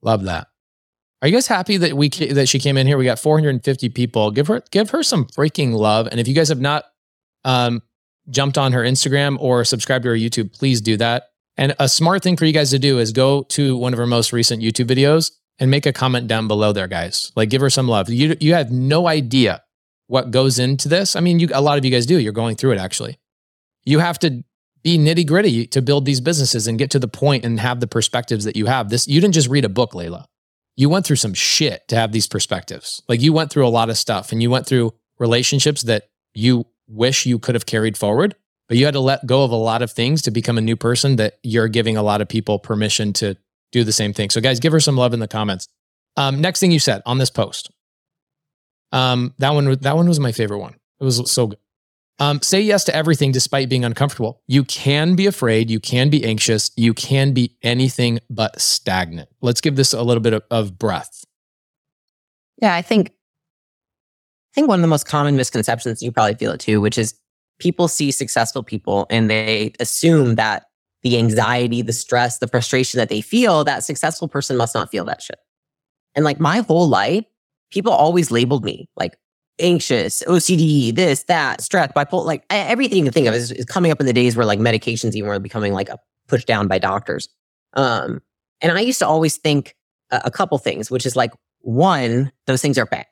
Love 0.02 0.24
that. 0.24 0.48
Are 1.22 1.28
you 1.28 1.34
guys 1.34 1.48
happy 1.48 1.76
that 1.76 1.94
we 1.94 2.08
that 2.08 2.48
she 2.48 2.58
came 2.58 2.76
in 2.78 2.86
here? 2.86 2.96
We 2.96 3.04
got 3.04 3.18
450 3.18 3.90
people. 3.90 4.30
Give 4.30 4.46
her 4.46 4.62
give 4.70 4.90
her 4.90 5.02
some 5.02 5.26
freaking 5.26 5.72
love. 5.74 6.08
And 6.10 6.18
if 6.18 6.26
you 6.26 6.34
guys 6.34 6.48
have 6.48 6.60
not 6.60 6.84
um, 7.44 7.82
jumped 8.30 8.56
on 8.56 8.72
her 8.72 8.82
Instagram 8.82 9.36
or 9.38 9.64
subscribed 9.64 10.04
to 10.04 10.10
her 10.10 10.16
YouTube, 10.16 10.56
please 10.56 10.80
do 10.80 10.96
that. 10.96 11.24
And 11.58 11.74
a 11.78 11.90
smart 11.90 12.22
thing 12.22 12.38
for 12.38 12.46
you 12.46 12.54
guys 12.54 12.70
to 12.70 12.78
do 12.78 12.98
is 12.98 13.12
go 13.12 13.42
to 13.42 13.76
one 13.76 13.92
of 13.92 13.98
her 13.98 14.06
most 14.06 14.32
recent 14.32 14.62
YouTube 14.62 14.86
videos 14.86 15.32
and 15.60 15.70
make 15.70 15.86
a 15.86 15.92
comment 15.92 16.26
down 16.26 16.48
below 16.48 16.72
there, 16.72 16.88
guys. 16.88 17.30
Like 17.36 17.50
give 17.50 17.60
her 17.60 17.70
some 17.70 17.86
love. 17.86 18.08
You 18.08 18.36
you 18.40 18.54
have 18.54 18.72
no 18.72 19.06
idea 19.06 19.62
what 20.06 20.30
goes 20.30 20.58
into 20.58 20.88
this. 20.88 21.14
I 21.14 21.20
mean, 21.20 21.38
you 21.38 21.48
a 21.52 21.60
lot 21.60 21.78
of 21.78 21.84
you 21.84 21.90
guys 21.90 22.06
do. 22.06 22.18
You're 22.18 22.32
going 22.32 22.56
through 22.56 22.72
it 22.72 22.78
actually. 22.78 23.18
You 23.84 24.00
have 24.00 24.18
to 24.20 24.42
be 24.82 24.98
nitty 24.98 25.26
gritty 25.26 25.66
to 25.66 25.82
build 25.82 26.06
these 26.06 26.20
businesses 26.20 26.66
and 26.66 26.78
get 26.78 26.90
to 26.90 26.98
the 26.98 27.08
point 27.08 27.44
and 27.44 27.60
have 27.60 27.80
the 27.80 27.86
perspectives 27.86 28.44
that 28.44 28.56
you 28.56 28.66
have. 28.66 28.88
This 28.88 29.06
you 29.06 29.20
didn't 29.20 29.34
just 29.34 29.48
read 29.48 29.64
a 29.64 29.68
book, 29.68 29.94
Leila. 29.94 30.26
You 30.76 30.88
went 30.88 31.04
through 31.04 31.16
some 31.16 31.34
shit 31.34 31.86
to 31.88 31.96
have 31.96 32.12
these 32.12 32.26
perspectives. 32.26 33.02
Like 33.06 33.20
you 33.20 33.34
went 33.34 33.50
through 33.50 33.66
a 33.66 33.68
lot 33.68 33.90
of 33.90 33.98
stuff 33.98 34.32
and 34.32 34.42
you 34.42 34.50
went 34.50 34.66
through 34.66 34.94
relationships 35.18 35.82
that 35.82 36.04
you 36.32 36.64
wish 36.88 37.26
you 37.26 37.38
could 37.38 37.54
have 37.54 37.66
carried 37.66 37.98
forward, 37.98 38.34
but 38.66 38.78
you 38.78 38.86
had 38.86 38.94
to 38.94 39.00
let 39.00 39.26
go 39.26 39.44
of 39.44 39.50
a 39.50 39.56
lot 39.56 39.82
of 39.82 39.92
things 39.92 40.22
to 40.22 40.30
become 40.30 40.56
a 40.56 40.62
new 40.62 40.76
person 40.76 41.16
that 41.16 41.34
you're 41.42 41.68
giving 41.68 41.98
a 41.98 42.02
lot 42.02 42.22
of 42.22 42.28
people 42.28 42.58
permission 42.58 43.12
to 43.12 43.36
do 43.72 43.84
the 43.84 43.92
same 43.92 44.12
thing. 44.12 44.30
So 44.30 44.40
guys, 44.40 44.60
give 44.60 44.72
her 44.72 44.80
some 44.80 44.96
love 44.96 45.14
in 45.14 45.20
the 45.20 45.28
comments. 45.28 45.68
Um, 46.16 46.40
next 46.40 46.60
thing 46.60 46.72
you 46.72 46.78
said 46.78 47.02
on 47.06 47.18
this 47.18 47.30
post. 47.30 47.70
Um, 48.92 49.34
that 49.38 49.50
one, 49.50 49.76
that 49.80 49.96
one 49.96 50.08
was 50.08 50.18
my 50.18 50.32
favorite 50.32 50.58
one. 50.58 50.74
It 51.00 51.04
was 51.04 51.30
so 51.30 51.48
good. 51.48 51.58
Um, 52.18 52.42
say 52.42 52.60
yes 52.60 52.84
to 52.84 52.94
everything 52.94 53.32
despite 53.32 53.70
being 53.70 53.84
uncomfortable. 53.84 54.42
You 54.46 54.62
can 54.64 55.16
be 55.16 55.26
afraid. 55.26 55.70
You 55.70 55.80
can 55.80 56.10
be 56.10 56.22
anxious. 56.22 56.70
You 56.76 56.92
can 56.92 57.32
be 57.32 57.56
anything 57.62 58.20
but 58.28 58.60
stagnant. 58.60 59.30
Let's 59.40 59.62
give 59.62 59.76
this 59.76 59.94
a 59.94 60.02
little 60.02 60.20
bit 60.20 60.34
of, 60.34 60.42
of 60.50 60.78
breath. 60.78 61.24
Yeah, 62.60 62.74
I 62.74 62.82
think 62.82 63.08
I 63.08 64.54
think 64.54 64.68
one 64.68 64.80
of 64.80 64.82
the 64.82 64.88
most 64.88 65.06
common 65.06 65.36
misconceptions, 65.36 66.02
you 66.02 66.12
probably 66.12 66.34
feel 66.34 66.52
it 66.52 66.60
too, 66.60 66.80
which 66.80 66.98
is 66.98 67.14
people 67.58 67.88
see 67.88 68.10
successful 68.10 68.62
people 68.62 69.06
and 69.08 69.30
they 69.30 69.72
assume 69.80 70.34
that 70.34 70.64
the 71.02 71.18
anxiety, 71.18 71.82
the 71.82 71.92
stress, 71.92 72.38
the 72.38 72.48
frustration 72.48 72.98
that 72.98 73.08
they 73.08 73.20
feel, 73.20 73.64
that 73.64 73.84
successful 73.84 74.28
person 74.28 74.56
must 74.56 74.74
not 74.74 74.90
feel 74.90 75.04
that 75.06 75.22
shit. 75.22 75.38
And 76.14 76.24
like 76.24 76.40
my 76.40 76.58
whole 76.58 76.88
life, 76.88 77.24
people 77.70 77.92
always 77.92 78.30
labeled 78.30 78.64
me 78.64 78.88
like 78.96 79.16
anxious, 79.58 80.22
OCD, 80.26 80.94
this, 80.94 81.24
that, 81.24 81.60
stress, 81.60 81.92
bipolar, 81.92 82.24
like 82.24 82.44
everything 82.50 83.04
you 83.04 83.10
think 83.10 83.26
of 83.26 83.34
is, 83.34 83.52
is 83.52 83.64
coming 83.64 83.92
up 83.92 84.00
in 84.00 84.06
the 84.06 84.12
days 84.12 84.36
where 84.36 84.46
like 84.46 84.58
medications 84.58 85.14
even 85.14 85.28
were 85.28 85.38
becoming 85.38 85.72
like 85.72 85.88
a 85.88 85.98
pushed 86.28 86.46
down 86.46 86.68
by 86.68 86.78
doctors. 86.78 87.28
Um, 87.74 88.22
and 88.60 88.72
I 88.72 88.80
used 88.80 89.00
to 89.00 89.06
always 89.06 89.36
think 89.36 89.76
a, 90.10 90.22
a 90.26 90.30
couple 90.30 90.56
things, 90.58 90.90
which 90.90 91.04
is 91.04 91.16
like 91.16 91.32
one, 91.60 92.32
those 92.46 92.62
things 92.62 92.78
are 92.78 92.86
bad. 92.86 93.06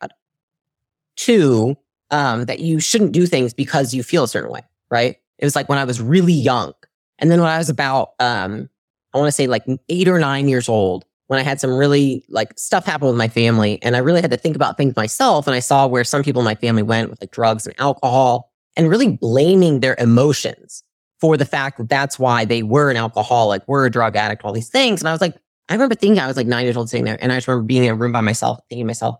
Two, 1.17 1.77
um, 2.11 2.47
that 2.47 2.61
you 2.61 2.81
shouldn't 2.81 3.13
do 3.13 3.27
things 3.27 3.53
because 3.53 3.93
you 3.93 4.03
feel 4.03 4.25
a 4.25 4.29
certain 4.29 4.51
way, 4.51 4.63
right? 4.91 5.17
It 5.39 5.45
was 5.45 5.55
like 5.55 5.69
when 5.69 5.79
I 5.79 5.85
was 5.85 6.01
really 6.01 6.33
young. 6.33 6.73
And 7.19 7.31
then 7.31 7.41
when 7.41 7.49
I 7.49 7.59
was 7.59 7.69
about, 7.69 8.11
um, 8.21 8.69
I 9.15 9.19
want 9.19 9.29
to 9.29 9.33
say 9.33 9.47
like 9.47 9.65
eight 9.89 10.09
or 10.09 10.19
nine 10.19 10.49
years 10.49 10.69
old, 10.69 11.05
when 11.29 11.39
I 11.39 11.43
had 11.43 11.61
some 11.61 11.77
really 11.77 12.25
like 12.29 12.59
stuff 12.59 12.87
happen 12.87 13.07
with 13.07 13.17
my 13.17 13.29
family 13.29 13.79
and 13.83 13.95
I 13.95 13.99
really 13.99 14.23
had 14.23 14.31
to 14.31 14.37
think 14.37 14.57
about 14.57 14.77
things 14.77 14.97
myself. 14.97 15.47
And 15.47 15.55
I 15.55 15.61
saw 15.61 15.87
where 15.87 16.05
some 16.05 16.23
people 16.23 16.41
in 16.41 16.45
my 16.45 16.55
family 16.55 16.83
went 16.83 17.11
with 17.11 17.21
like 17.21 17.31
drugs 17.31 17.67
and 17.67 17.79
alcohol 17.79 18.51
and 18.77 18.89
really 18.89 19.09
blaming 19.09 19.81
their 19.81 19.95
emotions 19.99 20.83
for 21.21 21.37
the 21.37 21.45
fact 21.45 21.79
that 21.79 21.89
that's 21.89 22.19
why 22.19 22.45
they 22.45 22.63
were 22.63 22.91
an 22.91 22.97
alcoholic, 22.97 23.67
were 23.69 23.85
a 23.85 23.91
drug 23.91 24.17
addict, 24.17 24.45
all 24.45 24.53
these 24.53 24.71
things. 24.71 25.01
And 25.01 25.09
I 25.09 25.13
was 25.13 25.21
like, 25.21 25.37
I 25.69 25.75
remember 25.75 25.95
thinking 25.95 26.19
I 26.19 26.27
was 26.27 26.37
like 26.37 26.47
nine 26.47 26.65
years 26.65 26.77
old 26.77 26.89
sitting 26.89 27.05
there 27.05 27.19
and 27.21 27.31
I 27.31 27.37
just 27.37 27.47
remember 27.47 27.67
being 27.67 27.85
in 27.85 27.91
a 27.91 27.95
room 27.95 28.13
by 28.13 28.23
myself, 28.23 28.61
thinking 28.71 28.85
to 28.85 28.87
myself, 28.87 29.17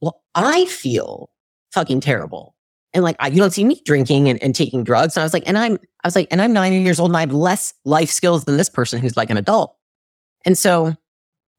well, 0.00 0.22
I 0.34 0.64
feel 0.64 1.30
fucking 1.72 2.00
terrible. 2.00 2.55
And 2.96 3.04
like, 3.04 3.16
I, 3.20 3.28
you 3.28 3.36
don't 3.36 3.50
see 3.50 3.62
me 3.62 3.78
drinking 3.84 4.30
and, 4.30 4.42
and 4.42 4.54
taking 4.54 4.82
drugs. 4.82 5.16
And 5.16 5.20
I 5.20 5.26
was 5.26 5.34
like, 5.34 5.42
and 5.46 5.58
I'm, 5.58 5.74
I 6.02 6.06
was 6.06 6.16
like, 6.16 6.28
and 6.30 6.40
I'm 6.40 6.54
90 6.54 6.80
years 6.80 6.98
old 6.98 7.10
and 7.10 7.16
I 7.18 7.20
have 7.20 7.32
less 7.32 7.74
life 7.84 8.10
skills 8.10 8.46
than 8.46 8.56
this 8.56 8.70
person 8.70 9.02
who's 9.02 9.18
like 9.18 9.28
an 9.28 9.36
adult. 9.36 9.76
And 10.46 10.56
so 10.56 10.96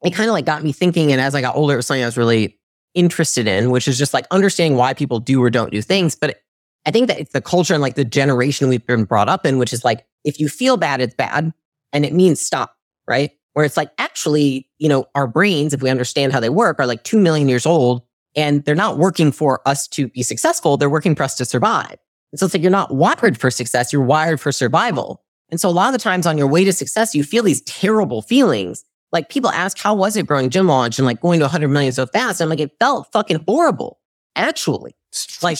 it 0.04 0.16
kind 0.16 0.30
of 0.30 0.34
like 0.34 0.46
got 0.46 0.64
me 0.64 0.72
thinking. 0.72 1.12
And 1.12 1.22
as 1.22 1.36
I 1.36 1.42
got 1.42 1.56
older, 1.56 1.76
it 1.76 1.78
was 1.78 1.86
something 1.86 2.02
I 2.02 2.08
was 2.08 2.18
really 2.18 2.58
interested 2.96 3.46
in, 3.46 3.70
which 3.70 3.88
is 3.88 4.00
just 4.00 4.16
like 4.16 4.26
understanding 4.32 4.80
why 4.80 4.96
people 4.96 5.20
do 5.20 5.40
or 5.44 5.52
don't 5.52 5.72
do 5.72 5.80
things. 5.80 6.16
But 6.16 6.42
I 6.88 6.92
think 6.92 7.08
that 7.08 7.20
it's 7.20 7.34
the 7.34 7.42
culture 7.42 7.76
and 7.76 7.84
like 7.84 7.94
the 7.94 8.04
generation 8.04 8.68
we've 8.68 8.88
been 8.88 9.04
brought 9.04 9.30
up 9.30 9.46
in, 9.46 9.60
which 9.60 9.74
is 9.74 9.86
like, 9.86 10.08
if 10.24 10.40
you 10.40 10.50
feel 10.50 10.76
bad, 10.76 11.02
it's 11.02 11.14
bad. 11.14 11.54
And 11.94 12.04
it 12.04 12.14
means 12.14 12.42
stop, 12.42 12.76
right? 13.08 13.30
Where 13.54 13.64
it's 13.64 13.78
like, 13.78 13.92
actually, 14.00 14.68
you 14.80 14.90
know, 14.90 15.06
our 15.14 15.28
brains, 15.28 15.76
if 15.76 15.84
we 15.84 15.92
understand 15.92 16.34
how 16.34 16.40
they 16.40 16.50
work, 16.50 16.80
are 16.80 16.88
like 16.88 17.04
2 17.04 17.20
million 17.20 17.48
years 17.48 17.68
old 17.68 18.07
and 18.38 18.64
they're 18.64 18.76
not 18.76 18.98
working 18.98 19.32
for 19.32 19.62
us 19.68 19.88
to 19.90 20.08
be 20.08 20.24
successful. 20.24 20.78
They're 20.78 20.90
working 20.90 21.16
for 21.16 21.24
us 21.24 21.36
to 21.36 21.46
survive. 21.46 21.98
And 22.32 22.40
so 22.40 22.46
it's 22.46 22.54
like, 22.54 22.62
you're 22.62 22.72
not 22.72 22.94
wired 22.94 23.40
for 23.40 23.50
success. 23.50 23.92
You're 23.92 24.04
wired 24.04 24.40
for 24.40 24.52
survival. 24.52 25.24
And 25.50 25.60
so 25.60 25.68
a 25.68 25.72
lot 25.72 25.88
of 25.88 25.94
the 25.94 26.04
times 26.04 26.28
on 26.28 26.38
your 26.38 26.48
way 26.48 26.64
to 26.64 26.72
success, 26.72 27.16
you 27.16 27.24
feel 27.24 27.44
these 27.44 27.62
terrible 27.62 28.22
feelings. 28.22 28.84
Like 29.12 29.30
people 29.30 29.50
ask, 29.50 29.78
how 29.78 29.96
was 29.96 30.16
it 30.16 30.28
growing 30.28 30.50
gym 30.50 30.68
launch 30.68 31.00
and 31.00 31.06
like 31.06 31.22
going 31.22 31.40
to 31.40 31.46
100 31.46 31.70
million 31.70 31.94
so 31.94 32.06
fast? 32.06 32.42
I'm 32.42 32.50
like, 32.50 32.60
it 32.60 32.72
felt 32.80 33.12
fucking 33.12 33.44
horrible. 33.48 34.00
Actually, 34.36 34.94
like, 35.42 35.58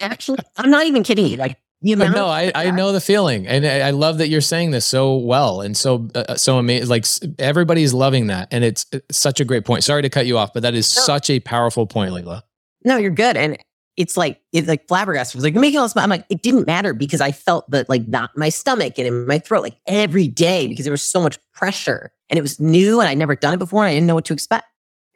actually, 0.00 0.38
I'm 0.56 0.70
not 0.70 0.84
even 0.84 1.04
kidding 1.04 1.26
you. 1.26 1.36
Like, 1.38 1.58
But 1.84 1.92
amount 1.92 2.14
no, 2.14 2.26
I, 2.26 2.50
I 2.54 2.70
know 2.70 2.92
the 2.92 3.00
feeling, 3.00 3.46
and 3.46 3.66
I 3.66 3.88
I 3.88 3.90
love 3.90 4.18
that 4.18 4.28
you're 4.28 4.40
saying 4.40 4.70
this 4.70 4.86
so 4.86 5.16
well 5.16 5.60
and 5.60 5.76
so 5.76 6.08
uh, 6.14 6.34
so 6.36 6.58
amazing. 6.58 6.88
Like 6.88 7.04
everybody's 7.38 7.92
loving 7.92 8.28
that, 8.28 8.48
and 8.50 8.64
it's, 8.64 8.86
it's 8.92 9.18
such 9.18 9.40
a 9.40 9.44
great 9.44 9.64
point. 9.64 9.84
Sorry 9.84 10.02
to 10.02 10.08
cut 10.10 10.26
you 10.26 10.38
off, 10.38 10.52
but 10.54 10.62
that 10.62 10.74
is 10.74 10.94
No. 10.96 11.02
such 11.02 11.30
a 11.30 11.40
powerful 11.40 11.86
point, 11.86 12.12
Leila. 12.12 12.44
No, 12.84 12.96
you're 12.96 13.10
good. 13.10 13.36
And 13.36 13.58
it's 13.96 14.16
like 14.16 14.40
it's 14.52 14.66
like 14.66 14.88
flabbergasted. 14.88 15.34
It 15.34 15.38
was 15.38 15.44
like 15.44 15.54
making 15.54 15.78
all 15.78 15.84
this. 15.86 15.96
I'm 15.96 16.10
like, 16.10 16.24
it 16.28 16.42
didn't 16.42 16.66
matter 16.66 16.94
because 16.94 17.20
I 17.20 17.32
felt 17.32 17.70
that 17.70 17.88
like 17.88 18.08
not 18.08 18.30
my 18.36 18.48
stomach 18.48 18.98
and 18.98 19.06
in 19.06 19.26
my 19.26 19.38
throat 19.38 19.62
like 19.62 19.76
every 19.86 20.26
day 20.26 20.66
because 20.66 20.84
there 20.84 20.92
was 20.92 21.02
so 21.02 21.20
much 21.20 21.38
pressure 21.52 22.12
and 22.30 22.38
it 22.38 22.42
was 22.42 22.58
new 22.58 22.98
and 23.00 23.08
I'd 23.08 23.18
never 23.18 23.36
done 23.36 23.54
it 23.54 23.58
before 23.58 23.84
and 23.84 23.90
I 23.90 23.94
didn't 23.94 24.06
know 24.06 24.14
what 24.16 24.24
to 24.26 24.32
expect. 24.32 24.66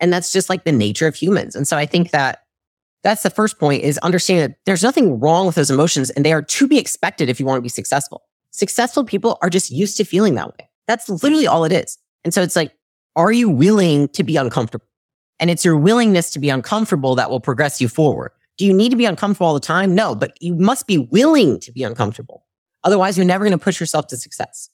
And 0.00 0.12
that's 0.12 0.32
just 0.32 0.48
like 0.48 0.64
the 0.64 0.70
nature 0.72 1.06
of 1.08 1.16
humans. 1.16 1.56
And 1.56 1.66
so 1.66 1.76
I 1.76 1.86
think 1.86 2.10
that 2.12 2.44
that's 3.02 3.22
the 3.22 3.30
first 3.30 3.58
point 3.58 3.82
is 3.84 3.98
understanding 3.98 4.48
that 4.48 4.58
there's 4.66 4.82
nothing 4.82 5.20
wrong 5.20 5.46
with 5.46 5.54
those 5.54 5.70
emotions 5.70 6.10
and 6.10 6.24
they 6.24 6.32
are 6.32 6.42
to 6.42 6.66
be 6.66 6.78
expected 6.78 7.28
if 7.28 7.38
you 7.38 7.46
want 7.46 7.58
to 7.58 7.62
be 7.62 7.68
successful. 7.68 8.22
Successful 8.50 9.04
people 9.04 9.38
are 9.42 9.50
just 9.50 9.70
used 9.70 9.96
to 9.98 10.04
feeling 10.04 10.34
that 10.34 10.48
way. 10.48 10.68
That's 10.86 11.08
literally 11.08 11.46
all 11.46 11.64
it 11.64 11.72
is. 11.72 11.98
And 12.24 12.34
so 12.34 12.42
it's 12.42 12.56
like, 12.56 12.72
are 13.14 13.32
you 13.32 13.48
willing 13.48 14.08
to 14.08 14.22
be 14.22 14.36
uncomfortable? 14.36 14.86
And 15.40 15.50
it's 15.50 15.64
your 15.64 15.76
willingness 15.76 16.30
to 16.30 16.38
be 16.38 16.50
uncomfortable 16.50 17.14
that 17.14 17.30
will 17.30 17.40
progress 17.40 17.80
you 17.80 17.88
forward. 17.88 18.32
Do 18.56 18.64
you 18.64 18.72
need 18.74 18.90
to 18.90 18.96
be 18.96 19.04
uncomfortable 19.04 19.46
all 19.46 19.54
the 19.54 19.60
time? 19.60 19.94
No, 19.94 20.14
but 20.14 20.32
you 20.40 20.54
must 20.54 20.86
be 20.86 20.98
willing 20.98 21.60
to 21.60 21.70
be 21.70 21.84
uncomfortable. 21.84 22.44
Otherwise, 22.82 23.16
you're 23.16 23.26
never 23.26 23.44
going 23.44 23.56
to 23.56 23.62
push 23.62 23.78
yourself 23.78 24.08
to 24.08 24.16
success. 24.16 24.70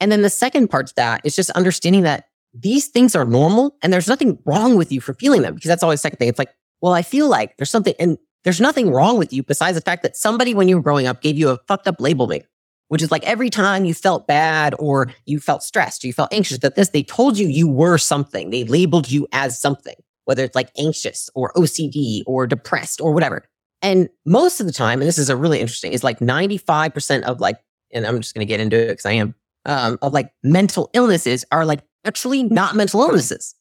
And 0.00 0.10
then 0.10 0.22
the 0.22 0.30
second 0.30 0.68
part 0.68 0.86
to 0.88 0.94
that 0.96 1.20
is 1.24 1.36
just 1.36 1.50
understanding 1.50 2.02
that 2.02 2.28
these 2.54 2.88
things 2.88 3.14
are 3.14 3.24
normal 3.24 3.76
and 3.82 3.92
there's 3.92 4.08
nothing 4.08 4.38
wrong 4.46 4.76
with 4.76 4.90
you 4.92 5.00
for 5.00 5.12
feeling 5.14 5.42
them 5.42 5.54
because 5.54 5.68
that's 5.68 5.82
always 5.82 6.00
the 6.00 6.02
second 6.02 6.18
thing. 6.18 6.28
It's 6.28 6.38
like, 6.38 6.54
well, 6.84 6.92
I 6.92 7.00
feel 7.00 7.30
like 7.30 7.56
there's 7.56 7.70
something 7.70 7.94
and 7.98 8.18
there's 8.42 8.60
nothing 8.60 8.90
wrong 8.90 9.16
with 9.16 9.32
you 9.32 9.42
besides 9.42 9.74
the 9.74 9.80
fact 9.80 10.02
that 10.02 10.18
somebody 10.18 10.52
when 10.52 10.68
you 10.68 10.76
were 10.76 10.82
growing 10.82 11.06
up 11.06 11.22
gave 11.22 11.38
you 11.38 11.48
a 11.48 11.56
fucked 11.66 11.88
up 11.88 11.98
label 11.98 12.26
maker, 12.26 12.46
which 12.88 13.00
is 13.00 13.10
like 13.10 13.24
every 13.24 13.48
time 13.48 13.86
you 13.86 13.94
felt 13.94 14.26
bad 14.26 14.74
or 14.78 15.10
you 15.24 15.40
felt 15.40 15.62
stressed 15.62 16.04
or 16.04 16.08
you 16.08 16.12
felt 16.12 16.30
anxious 16.30 16.58
that 16.58 16.74
this, 16.74 16.90
they 16.90 17.02
told 17.02 17.38
you 17.38 17.48
you 17.48 17.66
were 17.66 17.96
something. 17.96 18.50
They 18.50 18.64
labeled 18.64 19.10
you 19.10 19.26
as 19.32 19.58
something, 19.58 19.94
whether 20.26 20.44
it's 20.44 20.54
like 20.54 20.72
anxious 20.76 21.30
or 21.34 21.54
OCD 21.54 22.20
or 22.26 22.46
depressed 22.46 23.00
or 23.00 23.14
whatever. 23.14 23.48
And 23.80 24.10
most 24.26 24.60
of 24.60 24.66
the 24.66 24.72
time, 24.72 25.00
and 25.00 25.08
this 25.08 25.16
is 25.16 25.30
a 25.30 25.36
really 25.36 25.60
interesting, 25.60 25.92
is 25.92 26.04
like 26.04 26.18
95% 26.18 27.22
of 27.22 27.40
like, 27.40 27.56
and 27.94 28.06
I'm 28.06 28.20
just 28.20 28.34
going 28.34 28.46
to 28.46 28.50
get 28.50 28.60
into 28.60 28.76
it 28.78 28.88
because 28.88 29.06
I 29.06 29.12
am, 29.12 29.34
um, 29.64 29.98
of 30.02 30.12
like 30.12 30.34
mental 30.42 30.90
illnesses 30.92 31.46
are 31.50 31.64
like 31.64 31.80
actually 32.04 32.42
not 32.42 32.76
mental 32.76 33.00
illnesses. 33.00 33.54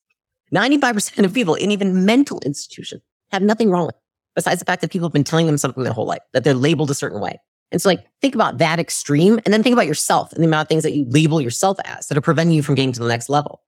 95% 0.53 1.23
of 1.23 1.33
people 1.33 1.55
in 1.55 1.71
even 1.71 2.03
mental 2.03 2.41
institutions 2.41 3.01
have 3.33 3.43
nothing 3.43 3.69
wrong 3.69 3.87
with 3.87 3.95
it, 3.95 4.01
besides 4.35 4.59
the 4.59 4.65
fact 4.65 4.81
that 4.81 4.91
people 4.91 5.07
have 5.07 5.13
been 5.13 5.23
telling 5.23 5.47
them 5.47 5.57
something 5.57 5.83
their 5.83 5.93
whole 5.93 6.05
life, 6.05 6.21
that 6.33 6.43
they're 6.43 6.53
labeled 6.53 6.91
a 6.91 6.95
certain 6.95 7.19
way. 7.19 7.39
And 7.71 7.81
so 7.81 7.89
like 7.89 8.05
think 8.21 8.35
about 8.35 8.59
that 8.59 8.79
extreme 8.79 9.39
and 9.43 9.53
then 9.53 9.63
think 9.63 9.73
about 9.73 9.87
yourself 9.87 10.31
and 10.31 10.43
the 10.43 10.47
amount 10.47 10.65
of 10.65 10.69
things 10.69 10.83
that 10.83 10.93
you 10.93 11.05
label 11.09 11.41
yourself 11.41 11.77
as 11.85 12.07
that 12.07 12.17
are 12.17 12.21
preventing 12.21 12.55
you 12.55 12.61
from 12.61 12.75
getting 12.75 12.93
to 12.93 12.99
the 12.99 13.07
next 13.07 13.29
level. 13.29 13.61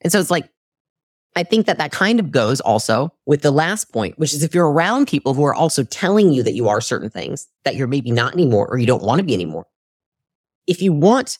And 0.00 0.12
so 0.12 0.20
it's 0.20 0.30
like, 0.30 0.48
I 1.36 1.42
think 1.42 1.66
that 1.66 1.78
that 1.78 1.92
kind 1.92 2.18
of 2.20 2.30
goes 2.30 2.60
also 2.60 3.12
with 3.26 3.42
the 3.42 3.50
last 3.50 3.92
point, 3.92 4.18
which 4.18 4.32
is 4.32 4.42
if 4.42 4.54
you're 4.54 4.70
around 4.70 5.08
people 5.08 5.34
who 5.34 5.44
are 5.44 5.54
also 5.54 5.84
telling 5.84 6.32
you 6.32 6.42
that 6.42 6.54
you 6.54 6.68
are 6.68 6.80
certain 6.80 7.10
things 7.10 7.48
that 7.64 7.76
you're 7.76 7.86
maybe 7.86 8.10
not 8.10 8.34
anymore 8.34 8.68
or 8.68 8.78
you 8.78 8.86
don't 8.86 9.02
want 9.02 9.18
to 9.18 9.24
be 9.24 9.34
anymore. 9.34 9.66
If 10.66 10.80
you 10.80 10.92
want 10.92 11.38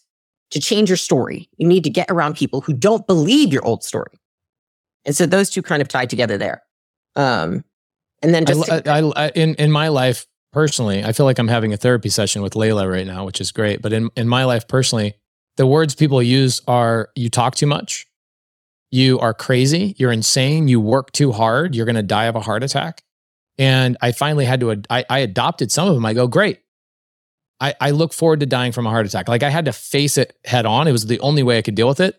to 0.50 0.60
change 0.60 0.90
your 0.90 0.96
story, 0.96 1.48
you 1.58 1.66
need 1.66 1.84
to 1.84 1.90
get 1.90 2.10
around 2.10 2.36
people 2.36 2.60
who 2.60 2.72
don't 2.72 3.06
believe 3.06 3.52
your 3.52 3.64
old 3.64 3.84
story. 3.84 4.18
And 5.04 5.14
so 5.14 5.26
those 5.26 5.48
two 5.48 5.62
kind 5.62 5.80
of 5.80 5.88
tie 5.88 6.06
together 6.06 6.36
there. 6.36 6.62
Um, 7.20 7.64
and 8.22 8.34
then 8.34 8.44
just 8.44 8.70
I, 8.70 8.82
I, 8.86 9.12
I, 9.16 9.28
in 9.30 9.54
in 9.56 9.70
my 9.70 9.88
life 9.88 10.26
personally, 10.52 11.04
I 11.04 11.12
feel 11.12 11.26
like 11.26 11.38
I'm 11.38 11.48
having 11.48 11.72
a 11.72 11.76
therapy 11.76 12.08
session 12.08 12.42
with 12.42 12.56
Leila 12.56 12.88
right 12.88 13.06
now, 13.06 13.24
which 13.24 13.40
is 13.40 13.52
great. 13.52 13.82
But 13.82 13.92
in 13.92 14.10
in 14.16 14.28
my 14.28 14.44
life 14.44 14.68
personally, 14.68 15.14
the 15.56 15.66
words 15.66 15.94
people 15.94 16.22
use 16.22 16.60
are 16.66 17.10
"you 17.14 17.28
talk 17.28 17.54
too 17.54 17.66
much," 17.66 18.06
"you 18.90 19.18
are 19.20 19.34
crazy," 19.34 19.94
"you're 19.98 20.12
insane," 20.12 20.68
"you 20.68 20.80
work 20.80 21.12
too 21.12 21.32
hard," 21.32 21.74
"you're 21.74 21.86
going 21.86 21.96
to 21.96 22.02
die 22.02 22.24
of 22.24 22.36
a 22.36 22.40
heart 22.40 22.62
attack." 22.62 23.02
And 23.58 23.96
I 24.00 24.12
finally 24.12 24.46
had 24.46 24.60
to 24.60 24.82
I, 24.88 25.04
I 25.10 25.18
adopted 25.18 25.70
some 25.70 25.88
of 25.88 25.94
them. 25.94 26.06
I 26.06 26.14
go, 26.14 26.26
great. 26.26 26.60
I, 27.60 27.74
I 27.80 27.90
look 27.90 28.14
forward 28.14 28.40
to 28.40 28.46
dying 28.46 28.72
from 28.72 28.86
a 28.86 28.90
heart 28.90 29.06
attack. 29.06 29.28
Like 29.28 29.42
I 29.42 29.50
had 29.50 29.66
to 29.66 29.72
face 29.72 30.16
it 30.16 30.34
head 30.44 30.64
on. 30.64 30.88
It 30.88 30.92
was 30.92 31.06
the 31.06 31.20
only 31.20 31.42
way 31.42 31.58
I 31.58 31.62
could 31.62 31.74
deal 31.74 31.88
with 31.88 32.00
it. 32.00 32.16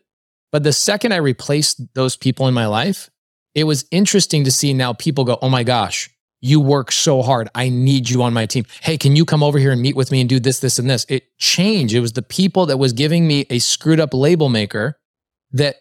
But 0.52 0.64
the 0.64 0.74
second 0.74 1.14
I 1.14 1.18
replaced 1.18 1.82
those 1.96 2.16
people 2.16 2.48
in 2.48 2.54
my 2.54 2.68
life, 2.68 3.10
it 3.54 3.66
was 3.66 3.86
interesting 3.92 4.44
to 4.46 4.52
see 4.52 4.74
now 4.74 4.94
people 4.94 5.24
go, 5.24 5.38
oh 5.42 5.50
my 5.50 5.64
gosh, 5.64 6.10
you 6.42 6.60
work 6.60 6.92
so 6.92 7.22
hard. 7.22 7.50
I 7.54 7.70
need 7.70 8.10
you 8.10 8.24
on 8.24 8.34
my 8.34 8.46
team. 8.46 8.66
Hey, 8.82 8.98
can 8.98 9.16
you 9.16 9.26
come 9.26 9.44
over 9.44 9.60
here 9.60 9.72
and 9.72 9.82
meet 9.82 9.96
with 9.96 10.12
me 10.12 10.22
and 10.22 10.30
do 10.30 10.40
this, 10.40 10.60
this, 10.60 10.80
and 10.80 10.90
this? 10.90 11.06
It 11.08 11.38
changed. 11.38 11.94
It 11.94 12.00
was 12.00 12.14
the 12.14 12.24
people 12.24 12.66
that 12.66 12.78
was 12.78 12.94
giving 12.94 13.28
me 13.28 13.46
a 13.50 13.60
screwed 13.60 14.00
up 14.00 14.14
label 14.14 14.50
maker 14.50 14.98
that 15.52 15.76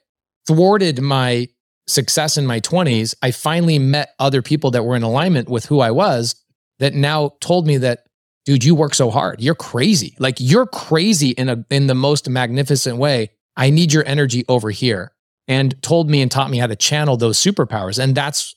thwarted 0.47 1.01
my 1.01 1.49
success 1.87 2.37
in 2.37 2.47
my 2.47 2.61
20s. 2.61 3.15
I 3.23 3.31
finally 3.31 3.79
met 3.79 4.15
other 4.19 4.43
people 4.43 4.71
that 4.73 4.85
were 4.85 4.97
in 4.97 5.03
alignment 5.03 5.49
with 5.49 5.67
who 5.67 5.81
I 5.81 5.91
was 5.91 6.35
that 6.79 6.95
now 6.95 7.33
told 7.41 7.67
me 7.67 7.79
that, 7.79 8.05
dude, 8.45 8.65
you 8.65 8.75
work 8.75 8.95
so 8.95 9.11
hard. 9.11 9.41
You're 9.41 9.55
crazy. 9.55 10.15
Like 10.19 10.37
you're 10.39 10.67
crazy 10.67 11.31
in 11.31 11.49
a 11.49 11.65
in 11.71 11.87
the 11.87 11.95
most 11.95 12.29
magnificent 12.29 12.99
way. 12.99 13.31
I 13.57 13.71
need 13.71 13.93
your 13.93 14.07
energy 14.07 14.45
over 14.49 14.71
here. 14.71 15.13
And 15.51 15.75
told 15.83 16.09
me 16.09 16.23
and 16.23 16.31
taught 16.31 16.49
me 16.49 16.59
how 16.59 16.69
to 16.69 16.77
channel 16.77 17.17
those 17.17 17.37
superpowers. 17.37 17.99
And 17.99 18.15
that's 18.15 18.55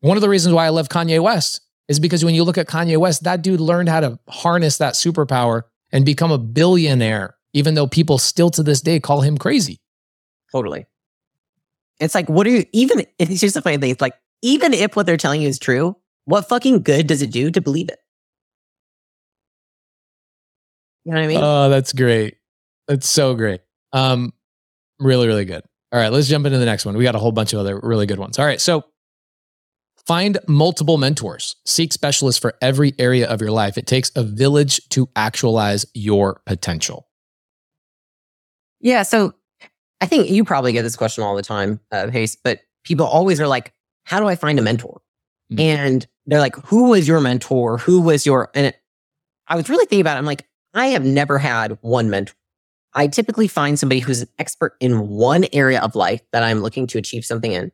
one 0.00 0.16
of 0.16 0.22
the 0.22 0.28
reasons 0.30 0.54
why 0.54 0.64
I 0.64 0.70
love 0.70 0.88
Kanye 0.88 1.22
West 1.22 1.60
is 1.86 2.00
because 2.00 2.24
when 2.24 2.34
you 2.34 2.44
look 2.44 2.56
at 2.56 2.66
Kanye 2.66 2.96
West, 2.96 3.24
that 3.24 3.42
dude 3.42 3.60
learned 3.60 3.90
how 3.90 4.00
to 4.00 4.18
harness 4.30 4.78
that 4.78 4.94
superpower 4.94 5.64
and 5.92 6.06
become 6.06 6.32
a 6.32 6.38
billionaire, 6.38 7.36
even 7.52 7.74
though 7.74 7.86
people 7.86 8.16
still 8.16 8.48
to 8.52 8.62
this 8.62 8.80
day 8.80 9.00
call 9.00 9.20
him 9.20 9.36
crazy. 9.36 9.82
Totally. 10.50 10.86
It's 12.00 12.14
like, 12.14 12.30
what 12.30 12.46
are 12.46 12.50
you, 12.50 12.64
even, 12.72 13.04
it's 13.18 13.42
just 13.42 13.56
a 13.56 13.60
funny 13.60 13.76
thing. 13.76 13.90
It's 13.90 14.00
like, 14.00 14.14
even 14.40 14.72
if 14.72 14.96
what 14.96 15.04
they're 15.04 15.18
telling 15.18 15.42
you 15.42 15.48
is 15.48 15.58
true, 15.58 15.94
what 16.24 16.48
fucking 16.48 16.84
good 16.84 17.06
does 17.06 17.20
it 17.20 17.32
do 17.32 17.50
to 17.50 17.60
believe 17.60 17.90
it? 17.90 17.98
You 21.04 21.12
know 21.12 21.18
what 21.18 21.24
I 21.24 21.28
mean? 21.28 21.40
Oh, 21.42 21.68
that's 21.68 21.92
great. 21.92 22.38
That's 22.88 23.06
so 23.06 23.34
great. 23.34 23.60
Um, 23.92 24.32
really, 24.98 25.26
really 25.26 25.44
good. 25.44 25.64
All 25.94 26.00
right, 26.00 26.10
let's 26.10 26.26
jump 26.26 26.44
into 26.44 26.58
the 26.58 26.64
next 26.64 26.84
one. 26.84 26.96
We 26.96 27.04
got 27.04 27.14
a 27.14 27.20
whole 27.20 27.30
bunch 27.30 27.52
of 27.52 27.60
other 27.60 27.78
really 27.80 28.04
good 28.04 28.18
ones. 28.18 28.36
All 28.36 28.44
right, 28.44 28.60
so 28.60 28.84
find 29.96 30.38
multiple 30.48 30.98
mentors. 30.98 31.54
Seek 31.66 31.92
specialists 31.92 32.40
for 32.40 32.54
every 32.60 32.94
area 32.98 33.28
of 33.28 33.40
your 33.40 33.52
life. 33.52 33.78
It 33.78 33.86
takes 33.86 34.10
a 34.16 34.24
village 34.24 34.80
to 34.88 35.08
actualize 35.14 35.86
your 35.94 36.42
potential. 36.46 37.06
Yeah, 38.80 39.04
so 39.04 39.34
I 40.00 40.06
think 40.06 40.30
you 40.30 40.42
probably 40.44 40.72
get 40.72 40.82
this 40.82 40.96
question 40.96 41.22
all 41.22 41.36
the 41.36 41.42
time, 41.42 41.78
uh, 41.92 42.08
Pace, 42.10 42.36
but 42.42 42.58
people 42.82 43.06
always 43.06 43.40
are 43.40 43.46
like, 43.46 43.72
how 44.02 44.18
do 44.18 44.26
I 44.26 44.34
find 44.34 44.58
a 44.58 44.62
mentor? 44.62 45.00
Mm-hmm. 45.52 45.60
And 45.60 46.06
they're 46.26 46.40
like, 46.40 46.56
who 46.56 46.90
was 46.90 47.06
your 47.06 47.20
mentor? 47.20 47.78
Who 47.78 48.00
was 48.00 48.26
your, 48.26 48.50
and 48.56 48.66
it, 48.66 48.76
I 49.46 49.54
was 49.54 49.68
really 49.68 49.84
thinking 49.84 50.00
about 50.00 50.16
it. 50.16 50.18
I'm 50.18 50.26
like, 50.26 50.44
I 50.74 50.88
have 50.88 51.04
never 51.04 51.38
had 51.38 51.78
one 51.82 52.10
mentor. 52.10 52.34
I 52.94 53.08
typically 53.08 53.48
find 53.48 53.78
somebody 53.78 54.00
who's 54.00 54.22
an 54.22 54.28
expert 54.38 54.76
in 54.80 55.08
one 55.08 55.46
area 55.52 55.80
of 55.80 55.94
life 55.94 56.22
that 56.32 56.42
I'm 56.42 56.60
looking 56.60 56.86
to 56.88 56.98
achieve 56.98 57.24
something 57.24 57.52
in. 57.52 57.72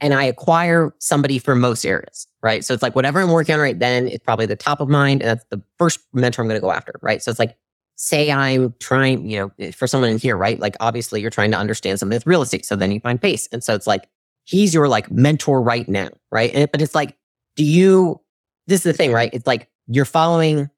And 0.00 0.12
I 0.12 0.24
acquire 0.24 0.92
somebody 0.98 1.38
for 1.38 1.54
most 1.54 1.84
areas, 1.84 2.26
right? 2.42 2.64
So 2.64 2.74
it's 2.74 2.82
like 2.82 2.96
whatever 2.96 3.20
I'm 3.20 3.30
working 3.30 3.54
on 3.54 3.60
right 3.60 3.78
then, 3.78 4.08
it's 4.08 4.24
probably 4.24 4.46
the 4.46 4.56
top 4.56 4.80
of 4.80 4.88
mind. 4.88 5.22
And 5.22 5.30
that's 5.30 5.44
the 5.50 5.62
first 5.78 6.00
mentor 6.12 6.42
I'm 6.42 6.48
going 6.48 6.60
to 6.60 6.60
go 6.60 6.72
after, 6.72 6.92
right? 7.02 7.22
So 7.22 7.30
it's 7.30 7.38
like, 7.38 7.56
say 7.94 8.32
I'm 8.32 8.74
trying, 8.80 9.30
you 9.30 9.38
know, 9.38 9.52
eh, 9.60 9.70
for 9.70 9.86
someone 9.86 10.10
in 10.10 10.18
here, 10.18 10.36
right? 10.36 10.58
Like 10.58 10.76
obviously 10.80 11.20
you're 11.20 11.30
trying 11.30 11.52
to 11.52 11.56
understand 11.56 12.00
something 12.00 12.16
with 12.16 12.26
real 12.26 12.42
estate. 12.42 12.66
So 12.66 12.74
then 12.74 12.90
you 12.90 12.98
find 12.98 13.20
Pace. 13.22 13.48
And 13.52 13.62
so 13.62 13.74
it's 13.74 13.86
like, 13.86 14.08
he's 14.44 14.74
your 14.74 14.88
like 14.88 15.10
mentor 15.10 15.62
right 15.62 15.88
now, 15.88 16.08
right? 16.32 16.52
And, 16.52 16.70
but 16.72 16.82
it's 16.82 16.96
like, 16.96 17.16
do 17.54 17.64
you, 17.64 18.20
this 18.66 18.80
is 18.80 18.84
the 18.84 18.92
thing, 18.92 19.12
right? 19.12 19.30
It's 19.32 19.46
like 19.46 19.68
you're 19.86 20.04
following 20.04 20.68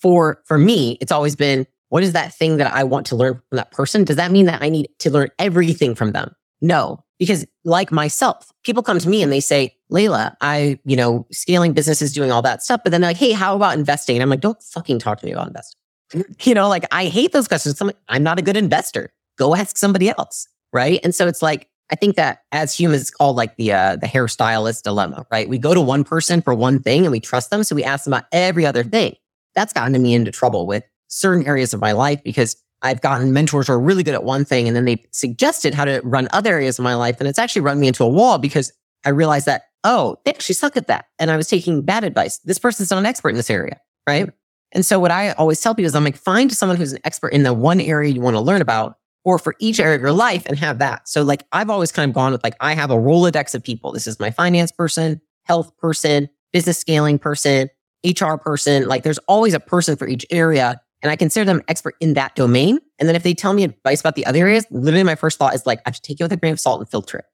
for, 0.00 0.42
for 0.44 0.58
me, 0.58 0.96
it's 1.00 1.10
always 1.10 1.34
been, 1.34 1.66
what 1.94 2.02
is 2.02 2.12
that 2.12 2.34
thing 2.34 2.56
that 2.56 2.74
I 2.74 2.82
want 2.82 3.06
to 3.06 3.14
learn 3.14 3.34
from 3.34 3.54
that 3.54 3.70
person? 3.70 4.02
Does 4.02 4.16
that 4.16 4.32
mean 4.32 4.46
that 4.46 4.60
I 4.60 4.68
need 4.68 4.88
to 4.98 5.10
learn 5.10 5.28
everything 5.38 5.94
from 5.94 6.10
them? 6.10 6.34
No, 6.60 7.04
because 7.20 7.46
like 7.64 7.92
myself, 7.92 8.50
people 8.64 8.82
come 8.82 8.98
to 8.98 9.08
me 9.08 9.22
and 9.22 9.30
they 9.30 9.38
say, 9.38 9.76
Leila, 9.90 10.36
I, 10.40 10.80
you 10.84 10.96
know, 10.96 11.24
scaling 11.30 11.72
businesses, 11.72 12.12
doing 12.12 12.32
all 12.32 12.42
that 12.42 12.64
stuff. 12.64 12.80
But 12.82 12.90
then 12.90 13.00
they're 13.00 13.10
like, 13.10 13.16
hey, 13.16 13.30
how 13.30 13.54
about 13.54 13.78
investing? 13.78 14.16
And 14.16 14.24
I'm 14.24 14.28
like, 14.28 14.40
don't 14.40 14.60
fucking 14.60 14.98
talk 14.98 15.20
to 15.20 15.26
me 15.26 15.30
about 15.30 15.46
investing. 15.46 15.78
You 16.42 16.54
know, 16.54 16.68
like 16.68 16.84
I 16.90 17.04
hate 17.06 17.30
those 17.30 17.46
questions. 17.46 17.80
I'm 17.80 17.86
like, 17.86 17.96
I'm 18.08 18.24
not 18.24 18.40
a 18.40 18.42
good 18.42 18.56
investor. 18.56 19.12
Go 19.38 19.54
ask 19.54 19.76
somebody 19.76 20.08
else. 20.08 20.48
Right. 20.72 20.98
And 21.04 21.14
so 21.14 21.28
it's 21.28 21.42
like, 21.42 21.68
I 21.92 21.94
think 21.94 22.16
that 22.16 22.40
as 22.50 22.76
humans, 22.76 23.02
it's 23.02 23.10
called 23.12 23.36
like 23.36 23.54
the 23.54 23.72
uh, 23.72 23.96
the 23.96 24.08
hairstylist 24.08 24.82
dilemma, 24.82 25.26
right? 25.30 25.48
We 25.48 25.58
go 25.58 25.74
to 25.74 25.80
one 25.80 26.02
person 26.02 26.42
for 26.42 26.54
one 26.54 26.80
thing 26.80 27.04
and 27.04 27.12
we 27.12 27.20
trust 27.20 27.50
them, 27.50 27.62
so 27.62 27.76
we 27.76 27.84
ask 27.84 28.02
them 28.02 28.14
about 28.14 28.26
every 28.32 28.66
other 28.66 28.82
thing. 28.82 29.14
That's 29.54 29.72
gotten 29.72 30.02
me 30.02 30.14
into 30.14 30.32
trouble 30.32 30.66
with 30.66 30.82
certain 31.14 31.46
areas 31.46 31.72
of 31.72 31.80
my 31.80 31.92
life 31.92 32.22
because 32.24 32.56
I've 32.82 33.00
gotten 33.00 33.32
mentors 33.32 33.68
who 33.68 33.72
are 33.72 33.80
really 33.80 34.02
good 34.02 34.14
at 34.14 34.24
one 34.24 34.44
thing 34.44 34.66
and 34.66 34.76
then 34.76 34.84
they 34.84 35.04
suggested 35.12 35.72
how 35.72 35.84
to 35.84 36.00
run 36.04 36.28
other 36.32 36.52
areas 36.52 36.78
of 36.78 36.82
my 36.82 36.94
life. 36.94 37.16
And 37.18 37.28
it's 37.28 37.38
actually 37.38 37.62
run 37.62 37.80
me 37.80 37.88
into 37.88 38.04
a 38.04 38.08
wall 38.08 38.38
because 38.38 38.72
I 39.06 39.10
realized 39.10 39.46
that, 39.46 39.62
oh, 39.84 40.16
they 40.24 40.32
actually 40.32 40.56
suck 40.56 40.76
at 40.76 40.88
that. 40.88 41.06
And 41.18 41.30
I 41.30 41.36
was 41.36 41.48
taking 41.48 41.82
bad 41.82 42.04
advice. 42.04 42.38
This 42.38 42.58
person's 42.58 42.90
not 42.90 42.98
an 42.98 43.06
expert 43.06 43.30
in 43.30 43.36
this 43.36 43.48
area, 43.48 43.80
right? 44.06 44.28
And 44.72 44.84
so 44.84 44.98
what 44.98 45.10
I 45.10 45.32
always 45.32 45.60
tell 45.60 45.74
people 45.74 45.86
is 45.86 45.94
I'm 45.94 46.04
like, 46.04 46.16
find 46.16 46.52
someone 46.52 46.76
who's 46.76 46.92
an 46.92 47.00
expert 47.04 47.28
in 47.28 47.44
the 47.44 47.54
one 47.54 47.80
area 47.80 48.12
you 48.12 48.20
want 48.20 48.34
to 48.34 48.40
learn 48.40 48.60
about 48.60 48.96
or 49.24 49.38
for 49.38 49.54
each 49.60 49.80
area 49.80 49.94
of 49.94 50.02
your 50.02 50.12
life 50.12 50.44
and 50.46 50.58
have 50.58 50.78
that. 50.80 51.08
So 51.08 51.22
like 51.22 51.44
I've 51.52 51.70
always 51.70 51.92
kind 51.92 52.10
of 52.10 52.14
gone 52.14 52.32
with 52.32 52.42
like, 52.42 52.56
I 52.60 52.74
have 52.74 52.90
a 52.90 52.96
Rolodex 52.96 53.54
of 53.54 53.62
people. 53.62 53.92
This 53.92 54.06
is 54.06 54.20
my 54.20 54.30
finance 54.30 54.72
person, 54.72 55.20
health 55.44 55.74
person, 55.78 56.28
business 56.52 56.78
scaling 56.78 57.18
person, 57.18 57.70
HR 58.04 58.34
person. 58.34 58.86
Like 58.86 59.04
there's 59.04 59.18
always 59.20 59.54
a 59.54 59.60
person 59.60 59.96
for 59.96 60.06
each 60.06 60.26
area 60.30 60.80
and 61.04 61.10
I 61.10 61.16
consider 61.16 61.44
them 61.44 61.62
expert 61.68 61.96
in 62.00 62.14
that 62.14 62.34
domain. 62.34 62.78
And 62.98 63.06
then 63.06 63.14
if 63.14 63.22
they 63.22 63.34
tell 63.34 63.52
me 63.52 63.62
advice 63.62 64.00
about 64.00 64.14
the 64.14 64.24
other 64.24 64.38
areas, 64.38 64.64
literally 64.70 65.04
my 65.04 65.16
first 65.16 65.38
thought 65.38 65.54
is 65.54 65.66
like, 65.66 65.80
I 65.84 65.90
should 65.90 66.02
take 66.02 66.18
it 66.18 66.22
with 66.22 66.32
a 66.32 66.38
grain 66.38 66.54
of 66.54 66.58
salt 66.58 66.80
and 66.80 66.88
filter 66.88 67.18
it 67.18 67.26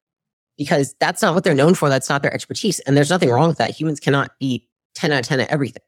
because 0.59 0.97
that's 0.99 1.23
not 1.23 1.35
what 1.35 1.45
they're 1.45 1.55
known 1.55 1.75
for. 1.75 1.89
That's 1.89 2.09
not 2.09 2.21
their 2.21 2.35
expertise. 2.35 2.81
And 2.81 2.97
there's 2.97 3.11
nothing 3.11 3.31
wrong 3.31 3.47
with 3.47 3.59
that. 3.59 3.71
Humans 3.71 4.01
cannot 4.01 4.33
be 4.41 4.69
10 4.97 5.13
out 5.13 5.21
of 5.21 5.27
10 5.27 5.41
at 5.41 5.51
everything. 5.51 5.83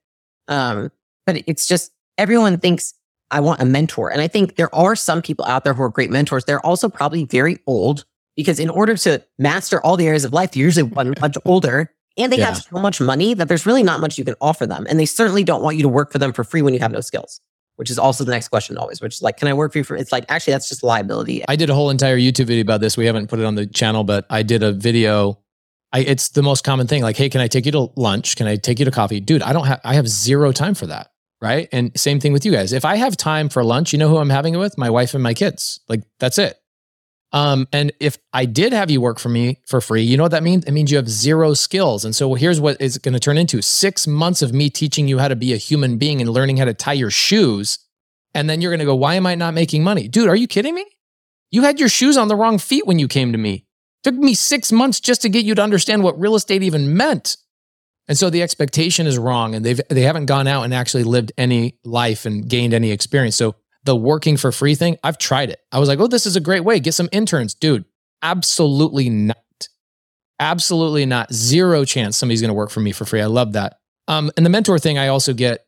Um, 0.46 0.92
but 1.26 1.42
it's 1.48 1.66
just 1.66 1.90
everyone 2.18 2.56
thinks 2.58 2.94
I 3.32 3.40
want 3.40 3.60
a 3.60 3.64
mentor. 3.64 4.12
And 4.12 4.20
I 4.20 4.28
think 4.28 4.54
there 4.54 4.72
are 4.72 4.94
some 4.94 5.20
people 5.20 5.44
out 5.46 5.64
there 5.64 5.74
who 5.74 5.82
are 5.82 5.88
great 5.88 6.10
mentors. 6.10 6.44
They're 6.44 6.64
also 6.64 6.88
probably 6.88 7.24
very 7.24 7.58
old 7.66 8.04
because 8.36 8.60
in 8.60 8.70
order 8.70 8.96
to 8.98 9.24
master 9.40 9.84
all 9.84 9.96
the 9.96 10.06
areas 10.06 10.24
of 10.24 10.32
life, 10.32 10.52
they're 10.52 10.62
usually 10.62 10.84
one 10.84 11.14
much 11.20 11.36
older 11.44 11.90
and 12.16 12.32
they 12.32 12.38
yeah. 12.38 12.46
have 12.46 12.58
so 12.58 12.78
much 12.78 13.00
money 13.00 13.34
that 13.34 13.48
there's 13.48 13.66
really 13.66 13.82
not 13.82 13.98
much 13.98 14.18
you 14.18 14.24
can 14.24 14.36
offer 14.40 14.66
them. 14.66 14.86
And 14.88 15.00
they 15.00 15.06
certainly 15.06 15.42
don't 15.42 15.62
want 15.62 15.76
you 15.76 15.82
to 15.82 15.88
work 15.88 16.12
for 16.12 16.18
them 16.18 16.32
for 16.32 16.44
free 16.44 16.62
when 16.62 16.74
you 16.74 16.80
have 16.80 16.92
no 16.92 17.00
skills 17.00 17.40
which 17.82 17.90
is 17.90 17.98
also 17.98 18.22
the 18.22 18.30
next 18.30 18.46
question 18.46 18.78
always, 18.78 19.00
which 19.00 19.16
is 19.16 19.22
like, 19.22 19.38
can 19.38 19.48
I 19.48 19.54
work 19.54 19.72
for 19.72 19.78
you 19.78 19.82
for, 19.82 19.96
it's 19.96 20.12
like, 20.12 20.24
actually, 20.28 20.52
that's 20.52 20.68
just 20.68 20.84
liability. 20.84 21.42
I 21.48 21.56
did 21.56 21.68
a 21.68 21.74
whole 21.74 21.90
entire 21.90 22.16
YouTube 22.16 22.46
video 22.46 22.62
about 22.62 22.80
this. 22.80 22.96
We 22.96 23.06
haven't 23.06 23.26
put 23.26 23.40
it 23.40 23.44
on 23.44 23.56
the 23.56 23.66
channel, 23.66 24.04
but 24.04 24.24
I 24.30 24.44
did 24.44 24.62
a 24.62 24.70
video. 24.70 25.40
I, 25.92 26.02
it's 26.02 26.28
the 26.28 26.44
most 26.44 26.62
common 26.62 26.86
thing. 26.86 27.02
Like, 27.02 27.16
hey, 27.16 27.28
can 27.28 27.40
I 27.40 27.48
take 27.48 27.66
you 27.66 27.72
to 27.72 27.90
lunch? 27.96 28.36
Can 28.36 28.46
I 28.46 28.54
take 28.54 28.78
you 28.78 28.84
to 28.84 28.92
coffee? 28.92 29.18
Dude, 29.18 29.42
I 29.42 29.52
don't 29.52 29.66
have, 29.66 29.80
I 29.82 29.94
have 29.94 30.06
zero 30.06 30.52
time 30.52 30.74
for 30.74 30.86
that. 30.86 31.08
Right. 31.40 31.68
And 31.72 31.90
same 31.98 32.20
thing 32.20 32.32
with 32.32 32.46
you 32.46 32.52
guys. 32.52 32.72
If 32.72 32.84
I 32.84 32.94
have 32.94 33.16
time 33.16 33.48
for 33.48 33.64
lunch, 33.64 33.92
you 33.92 33.98
know 33.98 34.08
who 34.08 34.18
I'm 34.18 34.30
having 34.30 34.54
it 34.54 34.58
with? 34.58 34.78
My 34.78 34.90
wife 34.90 35.12
and 35.12 35.24
my 35.24 35.34
kids. 35.34 35.80
Like, 35.88 36.04
that's 36.20 36.38
it. 36.38 36.56
Um, 37.34 37.66
and 37.72 37.92
if 37.98 38.18
I 38.32 38.44
did 38.44 38.72
have 38.74 38.90
you 38.90 39.00
work 39.00 39.18
for 39.18 39.30
me 39.30 39.60
for 39.66 39.80
free, 39.80 40.02
you 40.02 40.16
know 40.16 40.22
what 40.22 40.32
that 40.32 40.42
means? 40.42 40.64
It 40.64 40.72
means 40.72 40.90
you 40.90 40.98
have 40.98 41.08
zero 41.08 41.54
skills. 41.54 42.04
And 42.04 42.14
so 42.14 42.34
here's 42.34 42.60
what 42.60 42.76
it's 42.78 42.98
going 42.98 43.14
to 43.14 43.20
turn 43.20 43.38
into 43.38 43.62
six 43.62 44.06
months 44.06 44.42
of 44.42 44.52
me 44.52 44.68
teaching 44.68 45.08
you 45.08 45.18
how 45.18 45.28
to 45.28 45.36
be 45.36 45.54
a 45.54 45.56
human 45.56 45.96
being 45.96 46.20
and 46.20 46.28
learning 46.28 46.58
how 46.58 46.66
to 46.66 46.74
tie 46.74 46.92
your 46.92 47.10
shoes. 47.10 47.78
And 48.34 48.50
then 48.50 48.60
you're 48.60 48.70
going 48.70 48.80
to 48.80 48.86
go, 48.86 48.94
why 48.94 49.14
am 49.14 49.26
I 49.26 49.34
not 49.34 49.54
making 49.54 49.82
money? 49.82 50.08
Dude, 50.08 50.28
are 50.28 50.36
you 50.36 50.46
kidding 50.46 50.74
me? 50.74 50.84
You 51.50 51.62
had 51.62 51.80
your 51.80 51.88
shoes 51.88 52.16
on 52.16 52.28
the 52.28 52.36
wrong 52.36 52.58
feet 52.58 52.86
when 52.86 52.98
you 52.98 53.08
came 53.08 53.32
to 53.32 53.38
me. 53.38 53.66
Took 54.02 54.14
me 54.14 54.34
six 54.34 54.72
months 54.72 55.00
just 55.00 55.22
to 55.22 55.28
get 55.28 55.44
you 55.44 55.54
to 55.54 55.62
understand 55.62 56.02
what 56.02 56.18
real 56.18 56.34
estate 56.34 56.62
even 56.62 56.96
meant. 56.96 57.36
And 58.08 58.18
so 58.18 58.30
the 58.30 58.42
expectation 58.42 59.06
is 59.06 59.16
wrong, 59.16 59.54
and 59.54 59.64
they've 59.64 59.80
they 59.88 60.02
haven't 60.02 60.26
gone 60.26 60.48
out 60.48 60.64
and 60.64 60.74
actually 60.74 61.04
lived 61.04 61.30
any 61.38 61.78
life 61.84 62.26
and 62.26 62.48
gained 62.48 62.74
any 62.74 62.90
experience. 62.90 63.36
So 63.36 63.54
the 63.84 63.96
working 63.96 64.36
for 64.36 64.52
free 64.52 64.74
thing, 64.74 64.96
I've 65.02 65.18
tried 65.18 65.50
it. 65.50 65.60
I 65.72 65.78
was 65.78 65.88
like, 65.88 65.98
oh, 65.98 66.06
this 66.06 66.26
is 66.26 66.36
a 66.36 66.40
great 66.40 66.64
way. 66.64 66.80
Get 66.80 66.94
some 66.94 67.08
interns, 67.12 67.54
dude. 67.54 67.84
Absolutely 68.22 69.10
not. 69.10 69.36
Absolutely 70.38 71.06
not. 71.06 71.32
Zero 71.32 71.84
chance 71.84 72.16
somebody's 72.16 72.40
going 72.40 72.48
to 72.48 72.54
work 72.54 72.70
for 72.70 72.80
me 72.80 72.92
for 72.92 73.04
free. 73.04 73.20
I 73.20 73.26
love 73.26 73.52
that. 73.54 73.78
Um, 74.08 74.30
and 74.36 74.44
the 74.44 74.50
mentor 74.50 74.78
thing, 74.78 74.98
I 74.98 75.08
also 75.08 75.32
get 75.32 75.66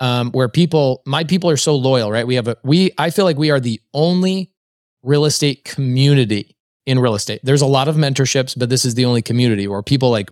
um, 0.00 0.30
where 0.32 0.48
people, 0.48 1.02
my 1.06 1.24
people 1.24 1.50
are 1.50 1.56
so 1.56 1.76
loyal, 1.76 2.10
right? 2.10 2.26
We 2.26 2.34
have 2.36 2.48
a, 2.48 2.56
we, 2.62 2.92
I 2.98 3.10
feel 3.10 3.24
like 3.24 3.38
we 3.38 3.50
are 3.50 3.60
the 3.60 3.80
only 3.92 4.52
real 5.02 5.24
estate 5.24 5.64
community 5.64 6.56
in 6.86 6.98
real 6.98 7.14
estate. 7.14 7.40
There's 7.42 7.62
a 7.62 7.66
lot 7.66 7.88
of 7.88 7.96
mentorships, 7.96 8.58
but 8.58 8.70
this 8.70 8.84
is 8.84 8.94
the 8.94 9.04
only 9.04 9.22
community 9.22 9.68
where 9.68 9.82
people 9.82 10.10
like 10.10 10.30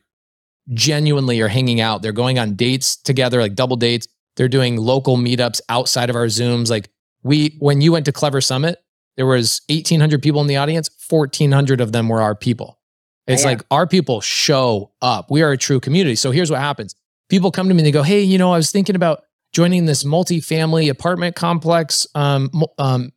genuinely 0.73 1.41
are 1.41 1.49
hanging 1.49 1.81
out. 1.81 2.03
They're 2.03 2.13
going 2.13 2.39
on 2.39 2.55
dates 2.55 2.97
together, 2.97 3.41
like 3.41 3.55
double 3.55 3.77
dates. 3.77 4.09
They're 4.37 4.49
doing 4.49 4.77
local 4.77 5.17
meetups 5.17 5.61
outside 5.69 6.11
of 6.11 6.17
our 6.17 6.27
Zooms. 6.27 6.71
Like 6.71 6.89
we, 7.23 7.57
when 7.59 7.81
you 7.81 7.93
went 7.93 8.05
to 8.07 8.13
Clever 8.13 8.41
Summit, 8.41 8.79
there 9.17 9.27
was 9.27 9.61
1,800 9.69 10.23
people 10.23 10.41
in 10.41 10.47
the 10.47 10.57
audience. 10.57 10.91
1,400 11.09 11.81
of 11.81 11.93
them 11.93 12.09
were 12.09 12.23
our 12.23 12.35
people. 12.35 12.79
It's 13.27 13.43
yeah. 13.43 13.51
like 13.51 13.63
our 13.71 13.87
people 13.87 14.21
show 14.21 14.93
up. 15.03 15.31
We 15.31 15.43
are 15.43 15.53
a 15.53 15.59
true 15.59 15.81
community. 15.81 16.17
So 16.17 16.31
here's 16.31 16.51
what 16.51 16.61
happens. 16.61 16.95
People 17.29 17.51
come 17.51 17.69
to 17.69 17.75
me 17.75 17.81
and 17.81 17.87
they 17.87 17.93
go, 17.93 18.03
Hey, 18.03 18.23
you 18.23 18.39
know, 18.39 18.53
I 18.53 18.57
was 18.57 18.71
thinking 18.71 18.97
about 18.97 19.25
joining 19.53 19.87
this 19.87 20.05
multi-family 20.05 20.89
apartment 20.89 21.37
complex 21.37 22.07
um, 22.15 22.51
um, 22.79 23.13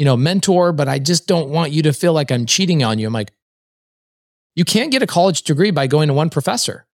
you 0.00 0.06
know, 0.06 0.16
mentor, 0.16 0.72
but 0.72 0.88
I 0.88 0.98
just 0.98 1.26
don't 1.26 1.50
want 1.50 1.72
you 1.72 1.82
to 1.82 1.92
feel 1.92 2.14
like 2.14 2.32
I'm 2.32 2.46
cheating 2.46 2.82
on 2.82 2.98
you. 2.98 3.06
I'm 3.06 3.12
like, 3.12 3.32
you 4.54 4.64
can't 4.64 4.90
get 4.90 5.02
a 5.02 5.06
college 5.06 5.42
degree 5.42 5.70
by 5.70 5.86
going 5.86 6.08
to 6.08 6.14
one 6.14 6.30
professor. 6.30 6.86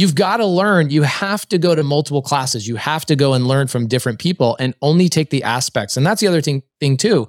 You've 0.00 0.14
got 0.14 0.38
to 0.38 0.46
learn. 0.46 0.88
You 0.88 1.02
have 1.02 1.46
to 1.50 1.58
go 1.58 1.74
to 1.74 1.82
multiple 1.82 2.22
classes. 2.22 2.66
You 2.66 2.76
have 2.76 3.04
to 3.04 3.16
go 3.16 3.34
and 3.34 3.46
learn 3.46 3.66
from 3.66 3.86
different 3.86 4.18
people 4.18 4.56
and 4.58 4.74
only 4.80 5.10
take 5.10 5.28
the 5.28 5.42
aspects. 5.42 5.98
And 5.98 6.06
that's 6.06 6.22
the 6.22 6.26
other 6.26 6.40
thing, 6.40 6.62
thing 6.80 6.96
too, 6.96 7.28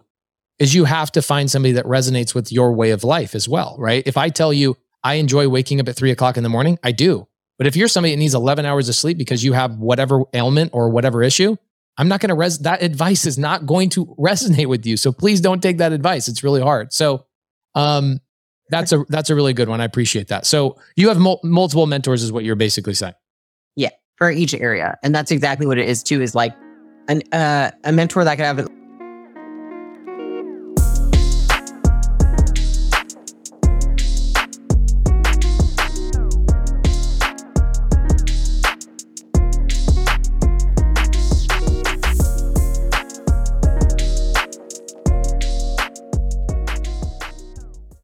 is 0.57 0.73
you 0.73 0.85
have 0.85 1.11
to 1.11 1.21
find 1.21 1.51
somebody 1.51 1.73
that 1.73 1.83
resonates 1.83 2.33
with 2.33 2.49
your 2.49 2.71
way 2.71 2.91
of 2.91 3.03
life 3.03 3.35
as 3.35 3.49
well, 3.49 3.75
right? 3.77 4.01
If 4.05 4.15
I 4.15 4.29
tell 4.29 4.53
you 4.53 4.77
I 5.03 5.15
enjoy 5.15 5.49
waking 5.49 5.81
up 5.81 5.89
at 5.89 5.97
three 5.97 6.11
o'clock 6.11 6.37
in 6.37 6.43
the 6.43 6.49
morning, 6.49 6.79
I 6.81 6.93
do. 6.93 7.27
But 7.57 7.67
if 7.67 7.75
you're 7.75 7.89
somebody 7.89 8.15
that 8.15 8.19
needs 8.19 8.35
11 8.35 8.65
hours 8.65 8.87
of 8.87 8.95
sleep 8.95 9.17
because 9.17 9.43
you 9.43 9.51
have 9.51 9.75
whatever 9.77 10.23
ailment 10.33 10.71
or 10.73 10.87
whatever 10.87 11.21
issue, 11.23 11.57
I'm 11.97 12.07
not 12.07 12.21
going 12.21 12.29
to 12.29 12.35
res 12.35 12.59
that 12.59 12.81
advice 12.81 13.25
is 13.25 13.37
not 13.37 13.65
going 13.65 13.89
to 13.89 14.05
resonate 14.17 14.67
with 14.67 14.85
you. 14.85 14.95
So 14.95 15.11
please 15.11 15.41
don't 15.41 15.61
take 15.61 15.79
that 15.79 15.91
advice. 15.91 16.29
It's 16.29 16.41
really 16.41 16.61
hard. 16.61 16.93
So 16.93 17.25
um 17.75 18.21
that's 18.71 18.91
a 18.91 19.05
that's 19.09 19.29
a 19.29 19.35
really 19.35 19.53
good 19.53 19.69
one. 19.69 19.81
I 19.81 19.85
appreciate 19.85 20.29
that. 20.29 20.45
So 20.45 20.77
you 20.95 21.09
have 21.09 21.19
mul- 21.19 21.41
multiple 21.43 21.85
mentors 21.85 22.23
is 22.23 22.31
what 22.31 22.43
you're 22.43 22.55
basically 22.55 22.95
saying. 22.95 23.13
Yeah, 23.75 23.89
for 24.17 24.31
each 24.31 24.53
area. 24.53 24.97
And 25.03 25.13
that's 25.13 25.29
exactly 25.29 25.67
what 25.67 25.77
it 25.77 25.87
is 25.87 26.01
too 26.01 26.21
is 26.21 26.33
like 26.33 26.55
an 27.07 27.21
uh, 27.31 27.71
a 27.83 27.91
mentor 27.91 28.23
that 28.23 28.37
could 28.37 28.45
have 28.45 28.67